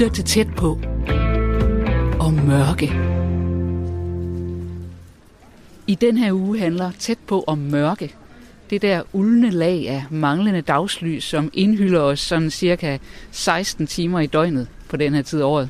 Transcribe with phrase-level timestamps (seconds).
[0.00, 0.78] lytter til tæt på
[2.20, 2.92] og mørke.
[5.86, 8.14] I den her uge handler tæt på om mørke.
[8.70, 12.98] Det der uldne lag af manglende dagslys, som indhylder os sådan cirka
[13.30, 15.68] 16 timer i døgnet på den her tid af året.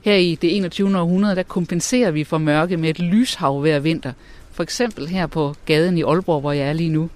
[0.00, 0.98] Her i det 21.
[0.98, 4.12] århundrede, der kompenserer vi for mørke med et lyshav hver vinter.
[4.52, 7.10] For eksempel her på gaden i Aalborg, hvor jeg er lige nu.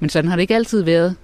[0.00, 1.16] Men sådan har det ikke altid været.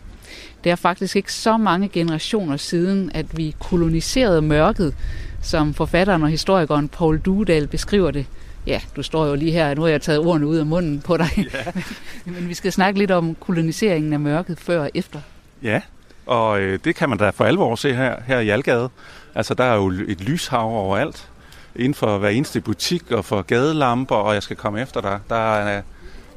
[0.65, 4.95] Det er faktisk ikke så mange generationer siden, at vi koloniserede mørket,
[5.43, 8.27] som forfatteren og historikeren Paul Dudal beskriver det.
[8.67, 11.17] Ja, du står jo lige her, nu har jeg taget ordene ud af munden på
[11.17, 11.31] dig.
[11.37, 11.81] Ja.
[12.33, 15.21] Men vi skal snakke lidt om koloniseringen af mørket før og efter.
[15.63, 15.81] Ja,
[16.27, 18.89] og øh, det kan man da for alvor se her, her i Algade.
[19.35, 21.29] Altså, der er jo et lyshav overalt.
[21.77, 25.19] Inden for hver eneste butik og for gadelamper, og jeg skal komme efter dig.
[25.29, 25.83] Der er,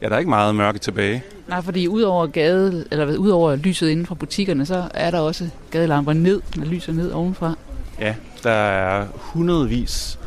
[0.01, 1.23] ja, der er ikke meget mørke tilbage.
[1.47, 6.13] Nej, fordi udover gade, eller udover lyset inden for butikkerne, så er der også gadelamper
[6.13, 7.55] ned, der lyser ned ovenfra.
[7.99, 10.19] Ja, der er hundredvis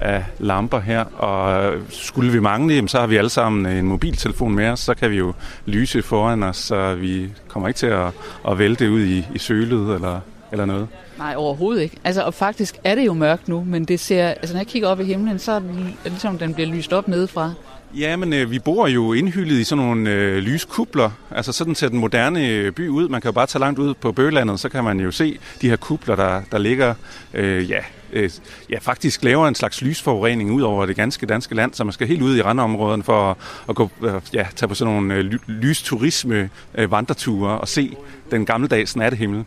[0.00, 4.54] af lamper her, og skulle vi mangle dem, så har vi alle sammen en mobiltelefon
[4.54, 5.32] med os, så kan vi jo
[5.66, 8.10] lyse foran os, så vi kommer ikke til at,
[8.48, 10.20] at vælte ud i, i sølet eller,
[10.52, 10.88] eller noget.
[11.18, 11.96] Nej, overhovedet ikke.
[12.04, 14.88] Altså, og faktisk er det jo mørkt nu, men det ser, altså når jeg kigger
[14.88, 17.52] op i himlen, så er det ligesom, den bliver lyst op nedefra.
[17.94, 21.10] Ja, men øh, vi bor jo indhyldet i sådan nogle øh, lyskubler.
[21.30, 23.08] Altså sådan ser den moderne øh, by ud.
[23.08, 25.68] Man kan jo bare tage langt ud på Bøgelandet, så kan man jo se de
[25.68, 26.94] her kubler, der, der ligger,
[27.34, 27.80] øh, ja,
[28.12, 28.30] øh,
[28.70, 32.06] ja, faktisk laver en slags lysforurening ud over det ganske danske land, så man skal
[32.06, 33.36] helt ud i randområderne for at,
[33.68, 37.96] at gå, øh, ja, tage på sådan nogle øh, lysturisme øh, vandreture og se
[38.30, 39.44] den gammeldags nattehimmel.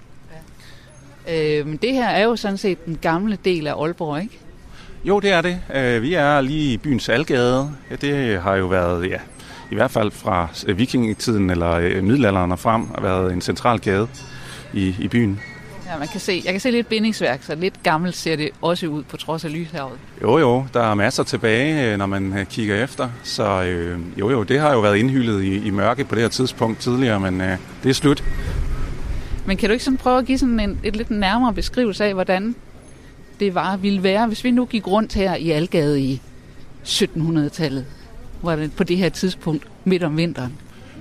[1.28, 1.60] Ja.
[1.60, 4.40] Øh, det her er jo sådan set den gamle del af Aalborg, ikke?
[5.04, 5.60] Jo, det er det.
[5.76, 7.72] Øh, vi er lige i byens Algade.
[7.92, 9.18] Ja, det har jo været, ja,
[9.72, 14.08] i hvert fald fra vikingetiden eller øh, middelalderen og frem, har været en central gade
[14.74, 15.40] i, i byen.
[15.88, 18.88] Ja, man kan se, jeg kan se lidt bindingsværk, så lidt gammelt ser det også
[18.88, 20.00] ud på trods af lyshavet.
[20.22, 23.10] Jo, jo, der er masser tilbage, øh, når man kigger efter.
[23.24, 26.30] Så øh, jo, jo, det har jo været indhyldet i, i mørke på det her
[26.30, 28.24] tidspunkt tidligere, men øh, det er slut.
[29.46, 32.14] Men kan du ikke sådan prøve at give sådan en et lidt nærmere beskrivelse af,
[32.14, 32.56] hvordan
[33.40, 36.22] det var, ville være, hvis vi nu gik rundt her i Algade i
[36.84, 37.86] 1700-tallet,
[38.42, 40.58] var det på det her tidspunkt midt om vinteren?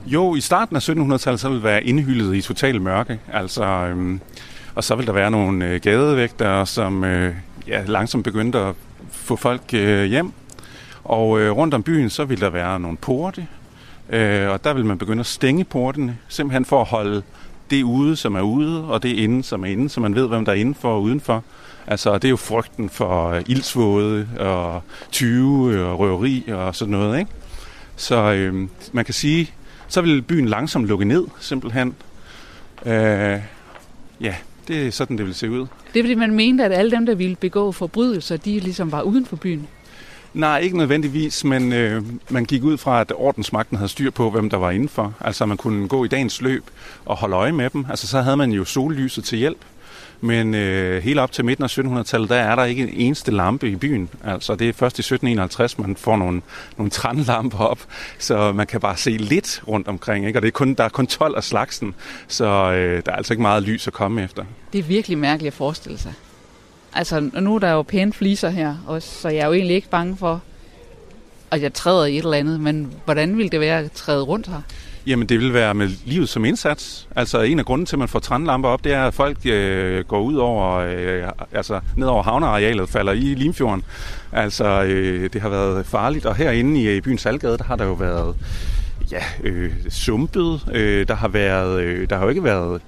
[0.07, 3.19] Jo, i starten af 1700-tallet, så ville det være indhyldet i total mørke.
[3.33, 4.21] Altså, øhm,
[4.75, 7.35] og så vil der være nogle øh, gadevægter, som øh,
[7.67, 8.75] ja, langsomt begyndte at
[9.11, 10.33] få folk øh, hjem.
[11.05, 13.47] Og øh, rundt om byen, så vil der være nogle porte,
[14.11, 17.23] øh, og der vil man begynde at stænge portene, simpelthen for at holde
[17.71, 20.45] det ude, som er ude, og det inde, som er inde, så man ved, hvem
[20.45, 21.45] der er indenfor og udenfor.
[21.91, 24.83] Altså, det er jo frygten for uh, ildsvåde og
[25.13, 27.31] tyve og røveri og sådan noget, ikke?
[27.97, 29.51] Så øh, man kan sige,
[29.89, 31.95] så vil byen langsomt lukke ned, simpelthen.
[32.87, 33.41] Øh,
[34.21, 34.35] ja,
[34.69, 35.67] det er sådan, det vil se ud.
[35.95, 39.03] Det er fordi, man mente, at alle dem, der ville begå forbrydelser, de ligesom var
[39.03, 39.69] uden for byen?
[40.35, 44.51] Nej, ikke nødvendigvis, men øh, man gik ud fra, at ordensmagten havde styr på, hvem
[44.51, 45.15] der var indenfor.
[45.21, 46.65] Altså man kunne gå i dagens løb
[47.05, 47.87] og holde øje med dem.
[47.91, 49.59] Altså så havde man jo sollyset til hjælp.
[50.21, 53.71] Men øh, helt op til midten af 1700-tallet, der er der ikke en eneste lampe
[53.71, 54.09] i byen.
[54.25, 56.43] Altså det er først i 1751, man får nogle,
[56.77, 57.79] nogle trænlamper op,
[58.19, 60.27] så man kan bare se lidt rundt omkring.
[60.27, 60.39] Ikke?
[60.39, 61.95] Og det er kun, der er kun 12 af slagsen,
[62.29, 64.45] så øh, der er altså ikke meget lys at komme efter.
[64.73, 66.13] Det er virkelig mærkeligt at forestille sig.
[66.93, 69.89] Altså nu er der jo pæne fliser her, også, så jeg er jo egentlig ikke
[69.89, 70.43] bange for,
[71.51, 74.47] at jeg træder i et eller andet, men hvordan ville det være at træde rundt
[74.47, 74.63] her?
[75.09, 77.09] Jamen, det vil være med livet som indsats.
[77.17, 80.05] Altså, en af grunden til, at man får trænlamper op, det er, at folk øh,
[80.05, 83.85] går ud over, øh, altså ned over havnearealet, falder i Limfjorden.
[84.33, 86.27] Altså, øh, det har været farligt.
[86.27, 88.37] Og herinde i, øh, i byens Salgade, der har der jo været
[89.13, 90.61] ja, øh, sumpet.
[90.73, 92.81] Øh, der har været, øh, der har jo ikke været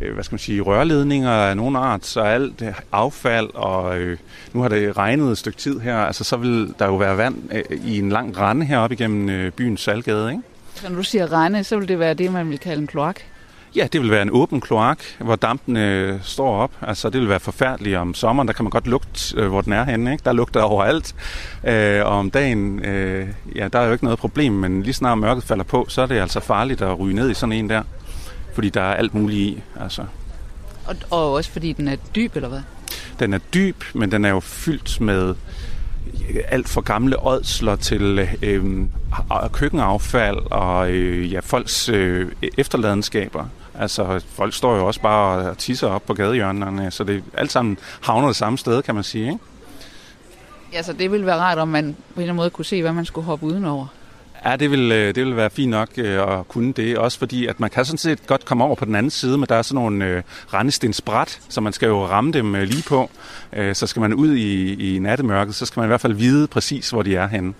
[0.00, 4.18] øh, hvad skal man sige, rørledninger af nogen art, så alt affald, og øh,
[4.52, 7.36] nu har det regnet et stykke tid her, altså så vil der jo være vand
[7.52, 10.42] øh, i en lang rende heroppe igennem øh, byens Salgade, ikke?
[10.74, 13.20] Så når du siger rende, så vil det være det, man vil kalde en kloak?
[13.76, 16.70] Ja, det vil være en åben kloak, hvor dampen øh, står op.
[16.82, 18.48] Altså, det vil være forfærdeligt om sommeren.
[18.48, 20.12] Der kan man godt lugte, øh, hvor den er henne.
[20.12, 20.24] Ikke?
[20.24, 21.14] Der lugter overalt.
[21.64, 25.18] Øh, og om dagen, øh, ja, der er jo ikke noget problem, men lige snart
[25.18, 27.82] mørket falder på, så er det altså farligt at ryge ned i sådan en der.
[28.54, 29.62] Fordi der er alt muligt i.
[29.80, 30.04] Altså.
[30.86, 32.60] Og, og også fordi den er dyb, eller hvad?
[33.18, 35.34] Den er dyb, men den er jo fyldt med
[36.48, 38.64] alt for gamle ådsler til øh,
[39.52, 43.46] køkkenaffald og øh, ja, folks øh, efterladenskaber.
[43.78, 47.78] Altså, folk står jo også bare og tisser op på gadehjørnerne, så det alt sammen
[48.00, 49.38] havner det samme sted, kan man sige, ikke?
[50.72, 52.82] Ja, så det ville være rart, om man på en eller anden måde kunne se,
[52.82, 53.86] hvad man skulle hoppe udenover.
[54.44, 56.98] Ja, det vil, øh, det vil være fint nok øh, at kunne det.
[56.98, 59.46] Også fordi, at man kan sådan set godt komme over på den anden side, men
[59.48, 60.22] der er sådan nogle øh,
[60.54, 63.10] rendestensbræt, så man skal jo ramme dem lige på.
[63.72, 66.90] Så skal man ud i, i nattemørket, så skal man i hvert fald vide præcis,
[66.90, 67.54] hvor de er henne.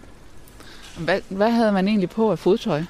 [0.98, 2.82] Hvad, hvad havde man egentlig på af fodtøj?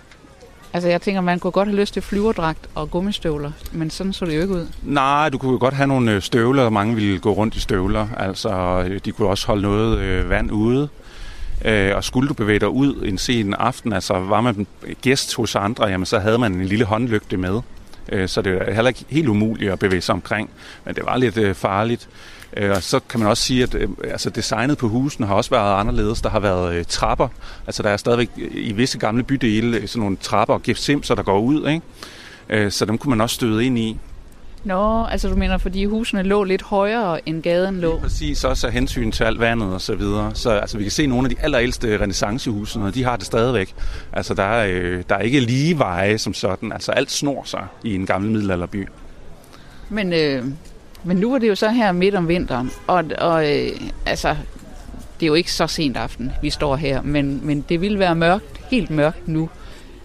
[0.73, 4.25] Altså jeg tænker, man kunne godt have lyst til flyverdragt og gummistøvler, men sådan så
[4.25, 4.67] det jo ikke ud.
[4.83, 8.09] Nej, du kunne jo godt have nogle støvler, og mange ville gå rundt i støvler.
[8.17, 10.89] Altså, de kunne også holde noget øh, vand ude.
[11.65, 14.67] Øh, og skulle du bevæge dig ud en sen aften, altså var man
[15.03, 17.61] gæst hos andre, jamen så havde man en lille håndlygte med.
[18.09, 20.51] Øh, så det er heller ikke helt umuligt at bevæge sig omkring,
[20.85, 22.09] men det var lidt øh, farligt.
[22.57, 25.51] Øh, og så kan man også sige, at øh, altså designet på husene har også
[25.51, 26.21] været anderledes.
[26.21, 27.29] Der har været øh, trapper.
[27.67, 31.23] Altså der er stadigvæk øh, i visse gamle bydele sådan nogle trapper og gipsimser, der
[31.23, 31.69] går ud.
[31.69, 32.71] Ikke?
[32.71, 33.99] Så dem kunne man også støde ind i.
[34.65, 37.95] Nå, altså du mener, fordi husene lå lidt højere, end gaden lå?
[37.95, 40.31] Ja, præcis, også af hensyn til alt vandet og så videre.
[40.35, 43.75] Så altså, vi kan se nogle af de allerældste renaissancehusene, de har det stadigvæk.
[44.13, 46.73] Altså der er, øh, der er ikke lige veje som sådan.
[46.73, 48.89] Altså alt snor sig i en gammel middelalderby.
[49.89, 50.45] Men øh,
[51.05, 53.71] men nu er det jo så her midt om vinteren, og, og øh,
[54.07, 54.37] altså,
[55.21, 58.15] det er jo ikke så sent aften, vi står her, men, men det vil være
[58.15, 59.51] mørkt, helt mørkt nu.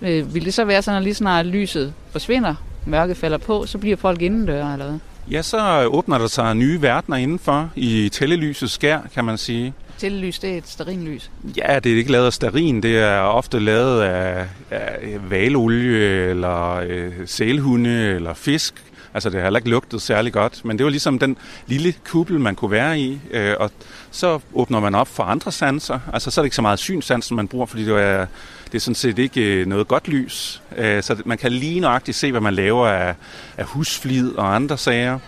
[0.02, 2.56] Øh, vil det så være sådan, at lige snart lyset forsvinder,
[2.90, 5.00] mørket falder på, så bliver folk indendør, eller hvad?
[5.32, 9.74] Ja, så åbner der sig nye verdener indenfor i tællelysets skær, kan man sige.
[9.98, 11.32] Tællelys, det er et sterinlys?
[11.58, 12.84] Ja, det er ikke lavet af sterin.
[12.84, 18.74] Det er ofte lavet af, af valolie, eller øh, sælhunde, eller fisk.
[19.14, 22.40] Altså det har heller ikke lugtet særlig godt, men det var ligesom den lille kuppel,
[22.40, 23.72] man kunne være i, øh, og
[24.12, 26.00] så åbner man op for andre sanser.
[26.14, 28.26] Altså så er det ikke så meget synsansen, man bruger, fordi det er,
[28.66, 30.62] det er sådan set ikke øh, noget godt lys.
[30.78, 33.16] Øh, så man kan lige nøjagtigt se, hvad man laver af,
[33.58, 35.20] af husflid og andre sager.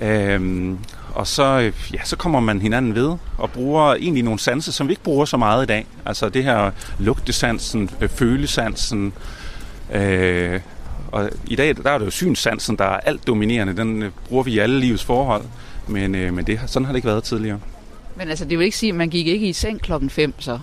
[0.00, 0.78] Øhm,
[1.14, 4.88] og så, øh, ja, så kommer man hinanden ved og bruger egentlig nogle sanser, som
[4.88, 5.86] vi ikke bruger så meget i dag.
[6.06, 9.12] Altså det her lugtesansen, øh, følesansen,
[9.92, 10.60] øh,
[11.14, 13.76] og i dag der er det jo synssansen, der er alt dominerende.
[13.76, 15.42] Den øh, bruger vi i alle livets forhold.
[15.88, 17.60] Men, øh, men det, sådan har det ikke været tidligere.
[18.16, 20.58] Men altså, det vil ikke sige, at man gik ikke i seng klokken 5 så?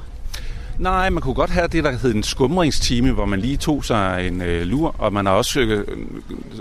[0.80, 4.28] Nej, man kunne godt have det, der hedder en skumringstime, hvor man lige tog sig
[4.28, 5.88] en øh, lur, og man har også øh,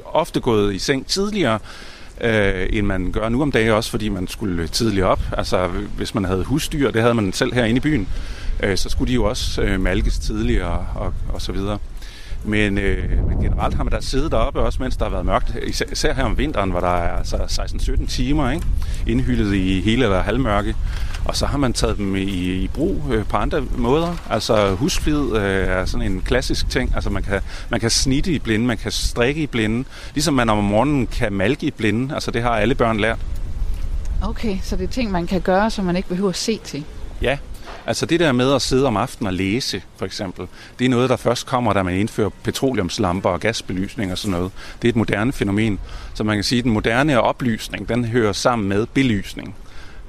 [0.05, 1.59] ofte gået i seng tidligere,
[2.21, 5.23] øh, end man gør nu om dagen, også fordi man skulle tidligere op.
[5.33, 8.09] Altså, hvis man havde husdyr, det havde man selv herinde i byen,
[8.63, 11.79] øh, så skulle de jo også øh, malkes tidligere og, og så videre.
[12.45, 15.57] Men, øh, men generelt har man da siddet deroppe også, mens der har været mørkt.
[15.93, 18.67] Især her om vinteren, hvor der er altså 16-17 timer ikke?
[19.07, 20.75] indhyldet i hele eller halvmørke.
[21.25, 22.23] Og så har man taget dem i,
[22.63, 24.17] i brug øh, på andre måder.
[24.31, 26.93] Altså husflid øh, er sådan en klassisk ting.
[26.95, 27.41] Altså man kan,
[27.71, 29.85] man kan snitte i blinde, man kan strikke i blinde.
[30.15, 32.15] Ligesom man om morgenen kan malke i blinde.
[32.15, 33.19] Altså det har alle børn lært.
[34.23, 36.85] Okay, så det er ting, man kan gøre, som man ikke behøver at se til?
[37.23, 37.39] Ja,
[37.91, 40.47] Altså det der med at sidde om aftenen og læse, for eksempel,
[40.79, 44.53] det er noget, der først kommer, da man indfører petroleumslamper og gasbelysning og sådan noget.
[44.83, 45.81] Det er et moderne fænomen.
[46.15, 49.55] Så man kan sige, at den moderne oplysning, den hører sammen med belysning.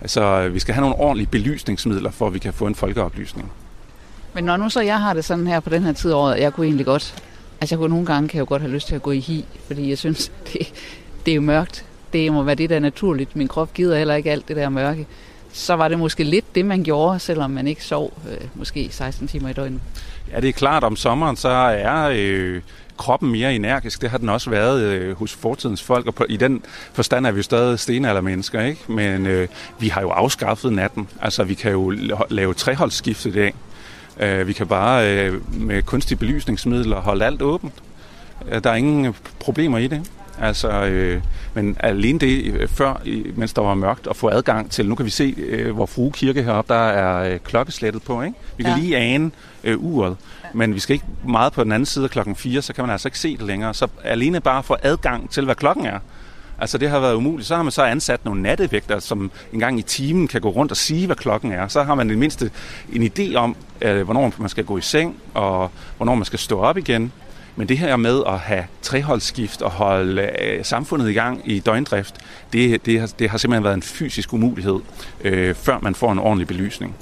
[0.02, 3.52] Altså vi skal have nogle ordentlige belysningsmidler, for at vi kan få en folkeoplysning.
[4.34, 6.40] Men når nu så jeg har det sådan her på den her tid af året,
[6.40, 7.24] jeg kunne egentlig godt,
[7.62, 9.20] altså jeg kunne nogle gange kan jeg jo godt have lyst til at gå i
[9.20, 10.74] hi, fordi jeg synes, det,
[11.26, 11.86] det er jo mørkt.
[12.14, 13.36] Det må være det, der er naturligt.
[13.36, 15.08] Min krop gider heller ikke alt det der mørke
[15.54, 19.28] så var det måske lidt det, man gjorde, selvom man ikke sov øh, måske 16
[19.28, 19.82] timer i døgnet.
[20.32, 22.62] Ja, det er klart, om sommeren så er øh,
[22.98, 24.02] kroppen mere energisk.
[24.02, 27.32] Det har den også været øh, hos fortidens folk, og på, i den forstand er
[27.32, 28.92] vi jo stadig stenaldermennesker, ikke?
[28.92, 29.48] Men øh,
[29.80, 31.08] vi har jo afskaffet natten.
[31.22, 31.94] Altså, vi kan jo
[32.30, 33.54] lave treholdsskift i dag.
[34.20, 37.74] Øh, vi kan bare øh, med kunstige belysningsmidler holde alt åbent.
[38.52, 40.12] Øh, der er ingen problemer i det.
[40.42, 41.22] Altså, øh,
[41.54, 43.02] men alene det øh, før,
[43.36, 46.12] mens der var mørkt, at få adgang til, nu kan vi se, øh, hvor Frue
[46.12, 48.36] Kirke heroppe, der er øh, klokkeslættet på, ikke?
[48.58, 48.80] Vi kan ja.
[48.80, 49.32] lige ane
[49.64, 50.50] øh, uret, ja.
[50.54, 52.92] men vi skal ikke meget på den anden side af klokken 4, så kan man
[52.92, 53.74] altså ikke se det længere.
[53.74, 56.00] Så alene bare få adgang til, hvad klokken er,
[56.62, 57.48] Altså det har været umuligt.
[57.48, 60.72] Så har man så ansat nogle nattevægter, som en gang i timen kan gå rundt
[60.72, 61.68] og sige, hvad klokken er.
[61.68, 62.52] Så har man i mindste
[62.94, 66.60] en idé om, øh, hvornår man skal gå i seng, og hvornår man skal stå
[66.60, 67.12] op igen.
[67.56, 72.16] Men det her med at have treholdsskift og holde øh, samfundet i gang i døgndrift,
[72.54, 74.80] det, det, har, det har simpelthen været en fysisk umulighed,
[75.24, 76.96] øh, før man får en ordentlig belysning.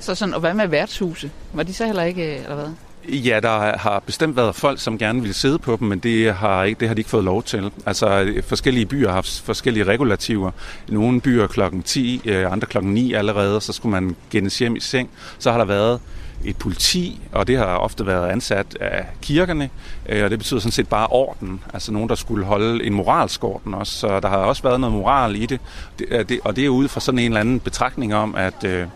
[0.00, 1.30] Så sådan, og hvad med værtshuse?
[1.52, 2.68] Var de så heller ikke, øh, eller hvad?
[3.08, 6.64] Ja, der har bestemt været folk, som gerne ville sidde på dem, men det har,
[6.64, 7.70] ikke, det har de ikke fået lov til.
[7.86, 10.50] Altså forskellige byer har haft forskellige regulativer.
[10.88, 14.80] Nogle byer klokken 10, øh, andre klokken 9 allerede, så skulle man gennes hjem i
[14.80, 15.10] seng.
[15.38, 16.00] Så har der været
[16.44, 19.70] et politi, og det har ofte været ansat af kirkerne,
[20.08, 23.44] øh, og det betyder sådan set bare orden, altså nogen, der skulle holde en moralsk
[23.44, 25.60] orden også, så der har også været noget moral i det,
[25.98, 28.86] det, øh, og det er ud fra sådan en eller anden betragtning om, at øh,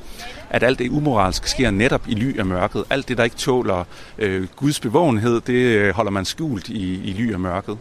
[0.50, 2.84] at alt det umoralske sker netop i ly af mørket.
[2.90, 3.84] Alt det, der ikke tåler
[4.18, 7.78] øh, Guds bevågenhed, det holder man skjult i, i ly af mørket.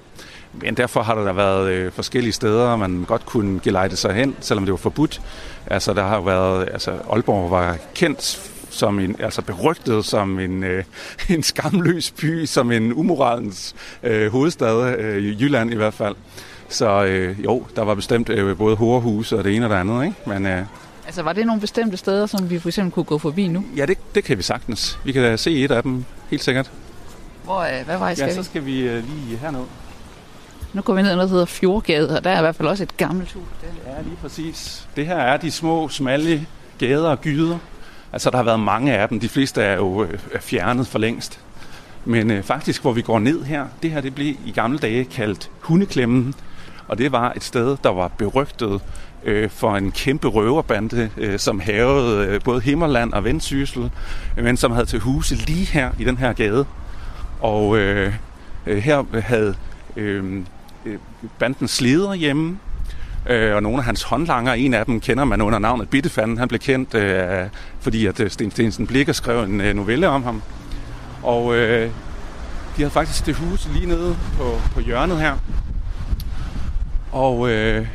[0.62, 4.66] Men derfor har der været øh, forskellige steder, man godt kunne gelejte sig hen, selvom
[4.66, 5.22] det var forbudt.
[5.68, 10.84] Altså, der har været, altså, Aalborg var kendt som en, altså berygtet som en, øh,
[11.36, 16.16] en skamløs by, som en umoralens øh, hovedstad, øh, i Jylland i hvert fald.
[16.70, 20.06] Så øh, jo, der var bestemt øh, både horehuse og det ene og det andet,
[20.06, 20.18] ikke?
[20.26, 20.66] Men, øh,
[21.06, 23.66] Altså var det nogle bestemte steder, som vi for eksempel kunne gå forbi nu?
[23.78, 25.00] Ja, det, det kan vi sagtens.
[25.04, 26.72] Vi kan se et af dem, helt sikkert.
[27.44, 28.36] Hvor, øh, hvad vej skal ja, vi?
[28.36, 29.64] så skal vi øh, lige herned.
[30.74, 32.68] Nu går vi ned ad noget, der hedder Fjordgade, og der er i hvert fald
[32.68, 33.44] også et gammelt hus.
[33.62, 33.92] Der.
[33.92, 34.88] Ja, lige præcis.
[34.96, 37.58] Det her er de små, smalle gader og gyder.
[38.16, 39.20] Altså, der har været mange af dem.
[39.20, 41.40] De fleste er jo øh, er fjernet for længst.
[42.06, 45.06] Men øh, faktisk, hvor vi går ned her, det her det blev i gamle dage
[45.06, 46.34] kaldt Hundeklemmen.
[46.88, 48.82] Og det var et sted, der var berygtet
[49.24, 53.92] øh, for en kæmpe røverbande, øh, som havede øh, både Himmerland og Vendsyssel,
[54.36, 56.66] men som havde til huse lige her i den her gade.
[57.40, 58.14] Og øh,
[58.68, 59.56] øh, her havde
[59.96, 60.44] øh,
[60.86, 60.98] øh
[61.40, 62.60] bandens leder hjemme,
[63.30, 66.38] øh, og nogle af hans håndlanger, en af dem kender man under navnet Bittefanden.
[66.38, 67.48] Han blev kendt, øh,
[67.80, 70.42] fordi at øh, Sten Stensen Blikker skrev en øh, novelle om ham.
[71.24, 71.90] Og øh,
[72.78, 75.38] de havde faktisk det hus lige nede på, på hjørnet her.
[77.12, 77.88] Og øh,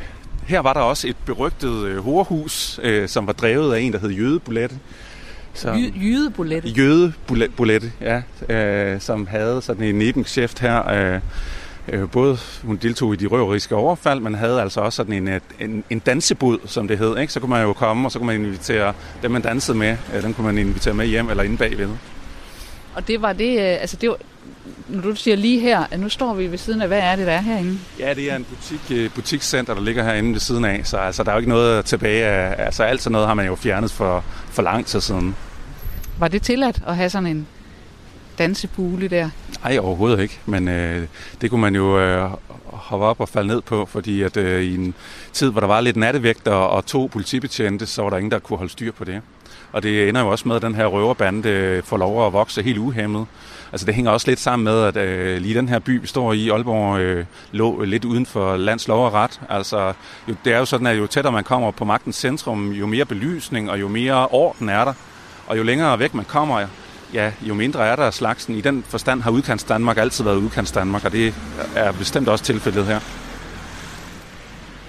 [0.45, 3.99] her var der også et berygtet øh, horehus, øh, som var drevet af en, der
[3.99, 4.75] hed Jødebulette.
[5.53, 6.69] Som, Jødebulette?
[6.69, 8.21] Jødebulette, ja.
[8.55, 10.89] Øh, som havde sådan en nebenchef her.
[10.89, 11.19] Øh, øh,
[12.11, 15.99] både hun deltog i de røveriske overfald, men havde altså også sådan en, en, en
[15.99, 17.17] dansebud, som det hed.
[17.17, 17.33] Ikke?
[17.33, 20.23] Så kunne man jo komme, og så kunne man invitere dem, man dansede med, øh,
[20.23, 21.89] dem kunne man invitere med hjem eller inde bagved.
[22.95, 24.17] Og det var det, øh, altså det var,
[24.87, 27.27] når du siger lige her, at nu står vi ved siden af, hvad er det,
[27.27, 27.79] der er herinde?
[27.99, 31.23] Ja, det er en butik, øh, butikscenter, der ligger herinde ved siden af, så altså,
[31.23, 33.91] der er jo ikke noget tilbage af, altså alt sådan noget har man jo fjernet
[33.91, 35.35] for, for lang tid siden.
[36.19, 37.47] Var det tilladt at have sådan en
[38.37, 39.29] dansebule der?
[39.63, 41.07] Nej, overhovedet ikke, men øh,
[41.41, 42.29] det kunne man jo øh,
[42.63, 44.93] hoppe op og falde ned på, fordi at øh, i en
[45.33, 48.57] tid, hvor der var lidt nattevægter og to politibetjente, så var der ingen, der kunne
[48.57, 49.21] holde styr på det.
[49.71, 52.63] Og det ender jo også med, at den her røverbande øh, får lov at vokse
[52.63, 53.25] helt uhemmet.
[53.71, 56.33] Altså det hænger også lidt sammen med, at øh, lige den her by, vi står
[56.33, 59.41] i, Aalborg, øh, lå lidt uden for lands lov og ret.
[59.49, 59.93] Altså
[60.27, 63.05] jo, det er jo sådan, at jo tættere man kommer på magtens centrum, jo mere
[63.05, 64.93] belysning og jo mere orden er der.
[65.47, 66.59] Og jo længere væk man kommer,
[67.13, 68.55] ja, jo mindre er der af slagsen.
[68.55, 71.33] I den forstand har udkants Danmark altid været udkants Danmark, og det
[71.75, 72.99] er bestemt også tilfældet her.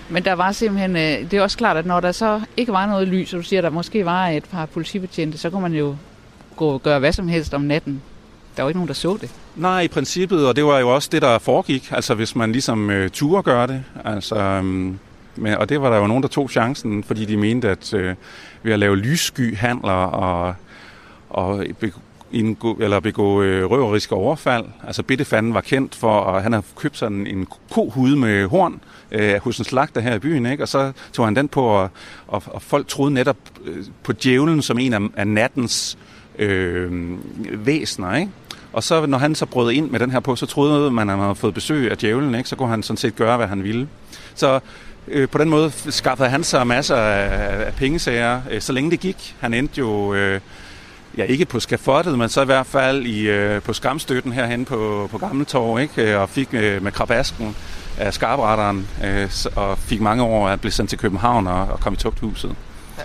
[0.09, 2.87] Men der var simpelthen, øh, det er også klart, at når der så ikke var
[2.87, 5.75] noget lys, og du siger, at der måske var et par politibetjente, så kunne man
[5.75, 5.97] jo
[6.57, 8.02] gå og gøre hvad som helst om natten.
[8.57, 9.31] Der var ikke nogen, der så det.
[9.57, 11.93] Nej, i princippet, og det var jo også det, der foregik.
[11.93, 13.85] Altså hvis man ligesom øh, turde gøre det.
[14.05, 14.64] Altså, øh,
[15.37, 18.14] men, og det var der jo nogen, der tog chancen, fordi de mente, at øh,
[18.62, 20.55] ved at lave lyssky handler og,
[21.31, 21.64] og
[22.33, 24.65] indgå, eller begå øh, røveriske overfald.
[24.87, 28.81] Altså Bittefanden var kendt for, at han havde købt sådan en kohude med horn
[29.12, 30.65] øh, hos en slagter her i byen, ikke?
[30.65, 31.91] og så tog han den på, og,
[32.29, 35.99] og, og folk troede netop øh, på djævlen som en af, af nattens
[36.39, 37.19] øh,
[37.67, 38.17] væsner.
[38.17, 38.31] Ikke?
[38.73, 41.17] Og så når han så brød ind med den her på, så troede man, at
[41.17, 42.49] han havde fået besøg af djævlen, ikke?
[42.49, 43.89] så kunne han sådan set gøre, hvad han ville.
[44.35, 44.61] Så
[45.09, 49.01] øh, på den måde skaffede han sig masser af, af pengesager, øh, så længe det
[49.01, 49.37] gik.
[49.41, 50.15] Han endte jo...
[50.15, 50.41] Øh,
[51.19, 55.09] ja, ikke på skafottet, men så i hvert fald i, øh, på skamstøtten herhen på,
[55.11, 56.19] på Gammeltorv, ikke?
[56.19, 57.57] og fik øh, med krabasken
[57.99, 61.92] af skarpretteren, øh, og fik mange år at blive sendt til København og, og kom
[61.92, 62.57] i tugthuset.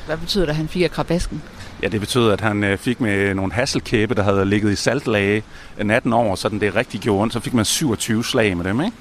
[0.05, 1.41] Hvad betyder det, at han fik af krabasken?
[1.83, 5.43] Ja, det betød, at han øh, fik med nogle hasselkæbe, der havde ligget i saltlage
[5.83, 7.33] natten over, så den det rigtig gjorde ondt.
[7.33, 8.97] Så fik man 27 slag med dem, ikke?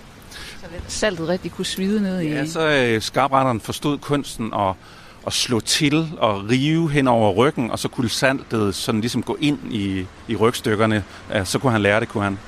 [0.60, 2.28] Så saltet rigtig kunne svide ned i...
[2.28, 4.76] Ja, så øh, skarpretteren forstod kunsten og
[5.26, 9.36] at slå til og rive hen over ryggen, og så kunne saltet sådan ligesom gå
[9.40, 11.04] ind i, i rygstykkerne.
[11.44, 12.38] Så kunne han lære det, kunne han.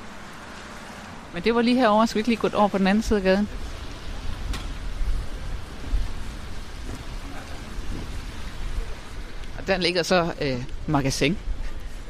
[1.34, 2.06] Men det var lige herovre.
[2.06, 3.48] Skal vi ikke lige gå over på den anden side af gaden?
[9.58, 11.36] Og der ligger så øh, magasin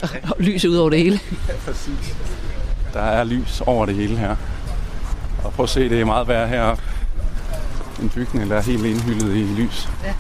[0.03, 1.21] og, og lys ud over det hele.
[1.49, 2.17] Ja, præcis.
[2.93, 4.37] Der er lys over det hele her.
[5.45, 6.77] Og prøv at se, det er meget værd her.
[8.03, 9.89] En bygning, der er helt indhyldet i lys.
[10.05, 10.15] Ja.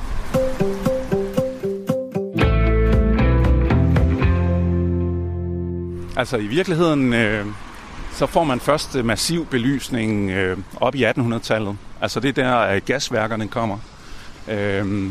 [6.18, 7.46] Altså i virkeligheden, øh,
[8.12, 11.76] så får man først øh, massiv belysning øh, op i 1800-tallet.
[12.00, 13.78] Altså det er der, at gasværkerne kommer.
[14.48, 15.10] Øh,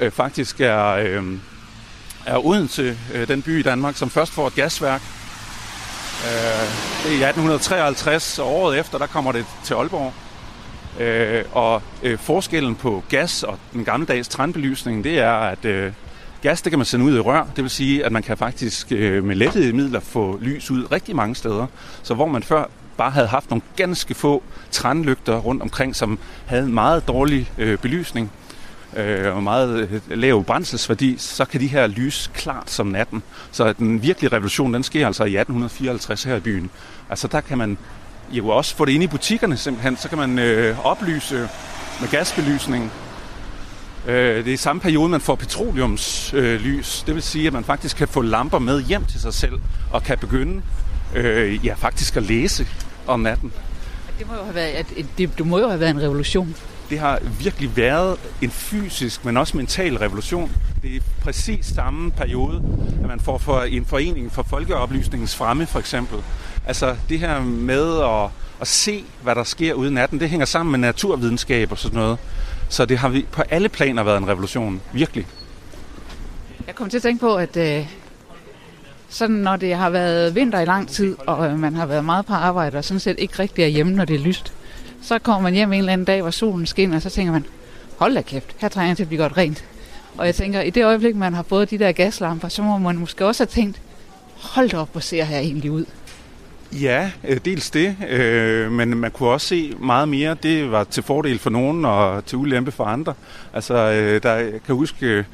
[0.00, 1.22] øh, faktisk er, øh,
[2.26, 5.02] er Odense, øh, den by i Danmark, som først får et gasværk.
[6.24, 6.68] Øh,
[7.04, 10.12] det er i 1853, og året efter, der kommer det til Aalborg.
[11.00, 15.92] Øh, og øh, forskellen på gas og den gammeldags trendbelysning, det er, at øh,
[16.42, 17.46] gas, det kan man sende ud i rør.
[17.56, 21.16] Det vil sige, at man kan faktisk øh, med lettede midler få lys ud rigtig
[21.16, 21.66] mange steder.
[22.02, 22.64] Så hvor man før
[22.96, 27.78] bare havde haft nogle ganske få trænlygter rundt omkring, som havde en meget dårlig øh,
[27.78, 28.32] belysning
[28.96, 33.22] øh, og meget øh, lav brændselsværdi, så kan de her lys klart som natten.
[33.50, 36.70] Så den virkelige revolution, den sker altså i 1854 her i byen.
[37.10, 37.78] Altså der kan man
[38.30, 41.48] jo også få det ind i butikkerne simpelthen, så kan man øh, oplyse
[42.00, 42.92] med gasbelysning.
[44.08, 46.34] Øh, det er i samme periode, man får petroleumslys.
[46.34, 47.02] Øh, lys.
[47.06, 49.60] det vil sige, at man faktisk kan få lamper med hjem til sig selv,
[49.90, 50.62] og kan begynde
[51.14, 52.66] øh, ja, faktisk at læse
[53.06, 53.52] om natten.
[54.18, 54.86] Det må jo have været, at,
[55.18, 56.54] det, det må jo have været en revolution.
[56.90, 60.52] Det har virkelig været en fysisk, men også mental revolution.
[60.82, 62.62] Det er præcis samme periode,
[63.02, 66.18] at man får for en forening for folkeoplysningens fremme, for eksempel.
[66.66, 70.46] Altså det her med at, at se, hvad der sker ude i natten, det hænger
[70.46, 72.18] sammen med naturvidenskab og sådan noget.
[72.68, 74.80] Så det har vi på alle planer været en revolution.
[74.92, 75.26] Virkelig.
[76.66, 77.86] Jeg kom til at tænke på, at øh,
[79.08, 82.26] sådan når det har været vinter i lang tid, og øh, man har været meget
[82.26, 84.52] på arbejde, og sådan set ikke rigtig er hjemme, når det er lyst,
[85.02, 87.44] så kommer man hjem en eller anden dag, hvor solen skinner, og så tænker man,
[87.98, 89.64] hold da kæft, her trænger jeg til at blive godt rent.
[90.16, 92.96] Og jeg tænker, i det øjeblik, man har fået de der gaslamper, så må man
[92.96, 93.80] måske også have tænkt,
[94.36, 95.84] hold da op, hvor ser her egentlig ud.
[96.72, 100.36] Ja, øh, dels det, øh, men man kunne også se meget mere.
[100.42, 103.14] Det var til fordel for nogen og til ulempe for andre.
[103.52, 105.24] Altså, øh, der, jeg kan huske, øh,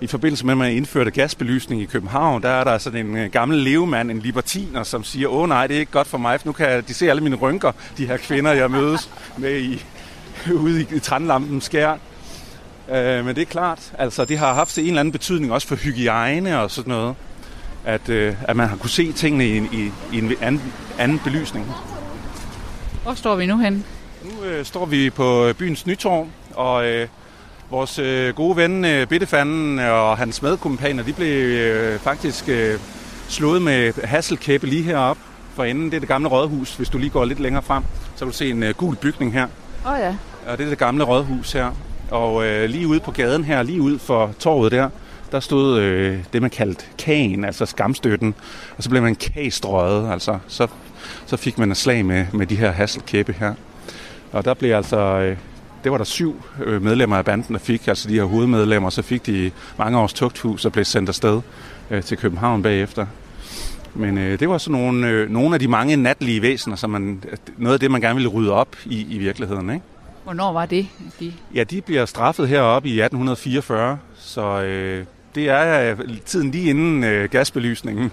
[0.00, 3.30] i forbindelse med, at man indførte gasbelysning i København, der er der sådan en øh,
[3.30, 6.48] gammel levemand, en libertiner, som siger, åh nej, det er ikke godt for mig, for
[6.48, 9.84] nu kan de se alle mine rynker, de her kvinder, jeg mødes med i,
[10.62, 11.92] ude i, i skær.
[12.92, 15.76] Øh, men det er klart, altså det har haft en eller anden betydning også for
[15.76, 17.14] hygiejne og sådan noget
[17.88, 21.66] at, øh, at man har kunne se tingene i, i, i en anden, anden belysning.
[23.02, 23.84] Hvor står vi nu hen?
[24.24, 27.08] Nu øh, står vi på byens nytorv, og øh,
[27.70, 32.78] vores øh, gode ven øh, Bittefanden og hans medkompaner, de blev øh, faktisk øh,
[33.28, 35.22] slået med hasselkæppe lige heroppe
[35.54, 35.90] for enden.
[35.90, 36.74] Det er det gamle rådhus.
[36.74, 37.82] Hvis du lige går lidt længere frem,
[38.14, 39.46] så kan du se en øh, gul bygning her.
[39.86, 40.16] Åh oh, ja.
[40.46, 41.70] Og det er det gamle rådhus her.
[42.10, 44.88] Og øh, lige ude på gaden her, lige ud for torvet der,
[45.32, 48.34] der stod øh, det, man kaldte kagen, altså skamstøtten,
[48.76, 50.66] og så blev man kagstrøget, altså så,
[51.26, 53.54] så fik man et slag med, med de her hasselkæppe her.
[54.32, 55.36] Og der blev altså, øh,
[55.84, 59.02] det var der syv øh, medlemmer af banden, der fik, altså de her hovedmedlemmer, så
[59.02, 61.40] fik de mange års tugthus og blev sendt afsted
[61.90, 63.06] øh, til København bagefter.
[63.94, 67.24] Men øh, det var så nogle, øh, nogle af de mange natlige væsener, som man,
[67.56, 69.70] noget af det, man gerne ville rydde op i, i virkeligheden.
[69.70, 69.82] Ikke?
[70.24, 70.86] Hvornår var det?
[71.20, 71.32] De...
[71.54, 77.04] Ja, de bliver straffet heroppe i 1844, så øh, det er øh, tiden lige inden
[77.04, 78.12] øh, gasbelysningen.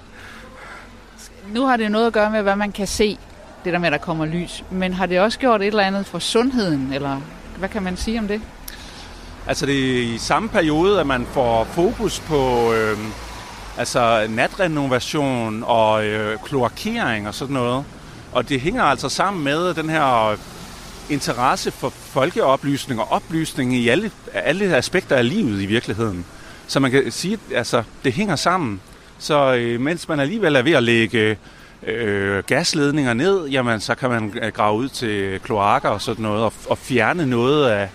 [1.54, 3.18] Nu har det noget at gøre med, hvad man kan se,
[3.66, 4.64] det der med, at der kommer lys.
[4.72, 7.22] Men har det også gjort et eller andet for sundheden, eller
[7.58, 8.42] hvad kan man sige om det?
[9.48, 12.98] Altså det er i samme periode, at man får fokus på øh,
[13.78, 17.86] altså natrenovation og øh, kloakering og sådan noget.
[18.32, 20.38] Og det hænger altså sammen med den her
[21.10, 26.26] interesse for folkeoplysning og oplysning i alle, alle aspekter af livet i virkeligheden.
[26.68, 28.82] Så man kan sige, at altså, det hænger sammen.
[29.20, 31.38] Så øh, mens man alligevel er ved at lægge
[31.84, 36.44] øh, gasledninger ned, jamen så kan man øh, grave ud til kloakker og sådan noget,
[36.44, 37.90] og, og fjerne noget af,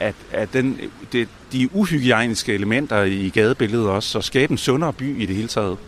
[0.00, 0.80] af, af den,
[1.12, 5.48] det, de uhygiejniske elementer i gadebilledet også, og skabe en sundere by i det hele
[5.48, 5.78] taget.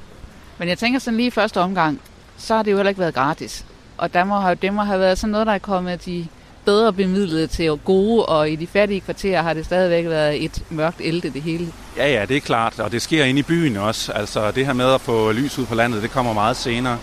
[0.59, 2.01] Men jeg tænker sådan lige i første omgang,
[2.37, 3.64] så har det jo heller ikke været gratis.
[3.99, 6.27] Og der må have, det må have været sådan noget, der er kommet de
[6.64, 11.01] bedre bemidlet til gode, og i de fattige kvarterer har det stadigvæk været et mørkt
[11.01, 11.73] elte det hele.
[11.96, 14.12] Ja, ja, det er klart, og det sker inde i byen også.
[14.12, 16.99] Altså det her med at få lys ud på landet, det kommer meget senere.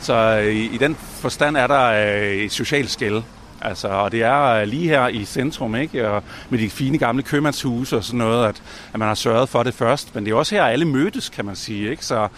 [0.00, 3.22] Så øh, i, i den forstand er der øh, et socialt skæld.
[3.62, 6.08] Altså, og det er øh, lige her i centrum, ikke?
[6.08, 9.62] Og med de fine gamle købmandshuse og sådan noget, at, at man har sørget for
[9.62, 10.14] det først.
[10.14, 11.90] Men det er også her, alle mødtes, kan man sige.
[11.90, 12.04] Ikke?
[12.04, 12.28] Så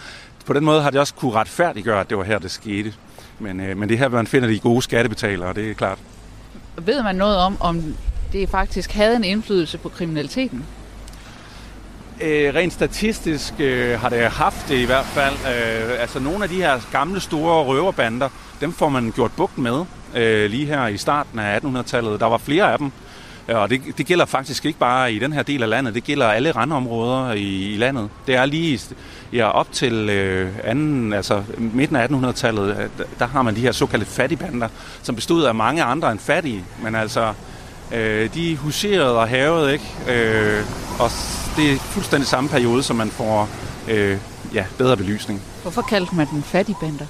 [0.45, 2.93] på den måde har det også kunne retfærdiggøre, at det var her, det skete.
[3.39, 5.97] Men, øh, men det er her, man finder de gode skattebetalere, det er klart.
[6.77, 7.95] Ved man noget om, om
[8.31, 10.65] det faktisk havde en indflydelse på kriminaliteten?
[12.21, 15.33] Øh, rent statistisk øh, har det haft det i hvert fald.
[15.33, 18.29] Øh, altså nogle af de her gamle store røverbander,
[18.61, 22.19] dem får man gjort bukt med øh, lige her i starten af 1800-tallet.
[22.19, 22.91] Der var flere af dem,
[23.47, 26.27] og det, det gælder faktisk ikke bare i den her del af landet, det gælder
[26.27, 28.09] alle randområder i, i landet.
[28.27, 28.79] Det er lige
[29.33, 33.71] ja, op til øh, anden, altså midten af 1800-tallet, øh, der har man de her
[33.71, 34.67] såkaldte fattigbander,
[35.03, 37.33] som bestod af mange andre end fattige, men altså
[37.91, 39.85] øh, de huserede og havede, ikke?
[40.07, 40.63] Øh,
[40.99, 41.09] og
[41.57, 43.49] det er fuldstændig samme periode, som man får
[43.89, 44.17] øh,
[44.53, 45.41] ja, bedre belysning.
[45.61, 47.05] Hvorfor kaldte man den fattigbander?